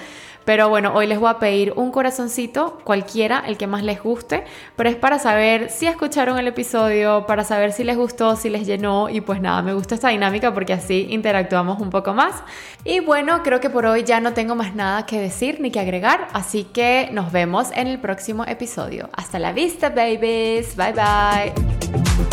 Pero 0.46 0.68
bueno, 0.68 0.92
hoy 0.94 1.08
les 1.08 1.18
voy 1.18 1.28
a 1.28 1.40
pedir 1.40 1.72
un 1.74 1.90
corazoncito, 1.90 2.78
cualquiera, 2.84 3.42
el 3.46 3.58
que 3.58 3.66
más 3.66 3.82
les 3.82 4.00
guste, 4.00 4.44
pero 4.76 4.88
es 4.88 4.94
para 4.94 5.18
saber 5.18 5.70
si 5.70 5.86
escucharon 5.86 6.38
el 6.38 6.46
episodio, 6.46 7.26
para 7.26 7.42
saber 7.42 7.72
si 7.72 7.82
les 7.82 7.96
gustó, 7.96 8.36
si 8.36 8.48
les 8.48 8.64
llenó 8.64 9.08
y 9.08 9.20
pues 9.20 9.40
nada, 9.40 9.60
me 9.62 9.74
gusta 9.74 9.96
esta 9.96 10.08
dinámica 10.10 10.54
porque 10.54 10.72
así 10.72 11.08
interactuamos 11.10 11.80
un 11.80 11.90
poco 11.90 12.14
más. 12.14 12.44
Y 12.84 13.00
bueno, 13.00 13.42
creo 13.42 13.58
que 13.58 13.70
por 13.70 13.86
hoy 13.86 14.04
ya 14.04 14.20
no 14.20 14.34
tengo 14.34 14.54
más 14.54 14.76
nada 14.76 15.04
que 15.04 15.20
decir 15.20 15.60
ni 15.60 15.72
que 15.72 15.80
agregar, 15.80 16.28
así 16.32 16.62
que 16.62 17.08
nos 17.10 17.32
vemos 17.32 17.72
en 17.74 17.88
el 17.88 17.98
próximo 17.98 18.44
episodio. 18.44 19.10
Hasta 19.14 19.40
la 19.40 19.52
vista, 19.52 19.88
babies. 19.88 20.76
Bye 20.76 20.92
bye. 20.92 22.25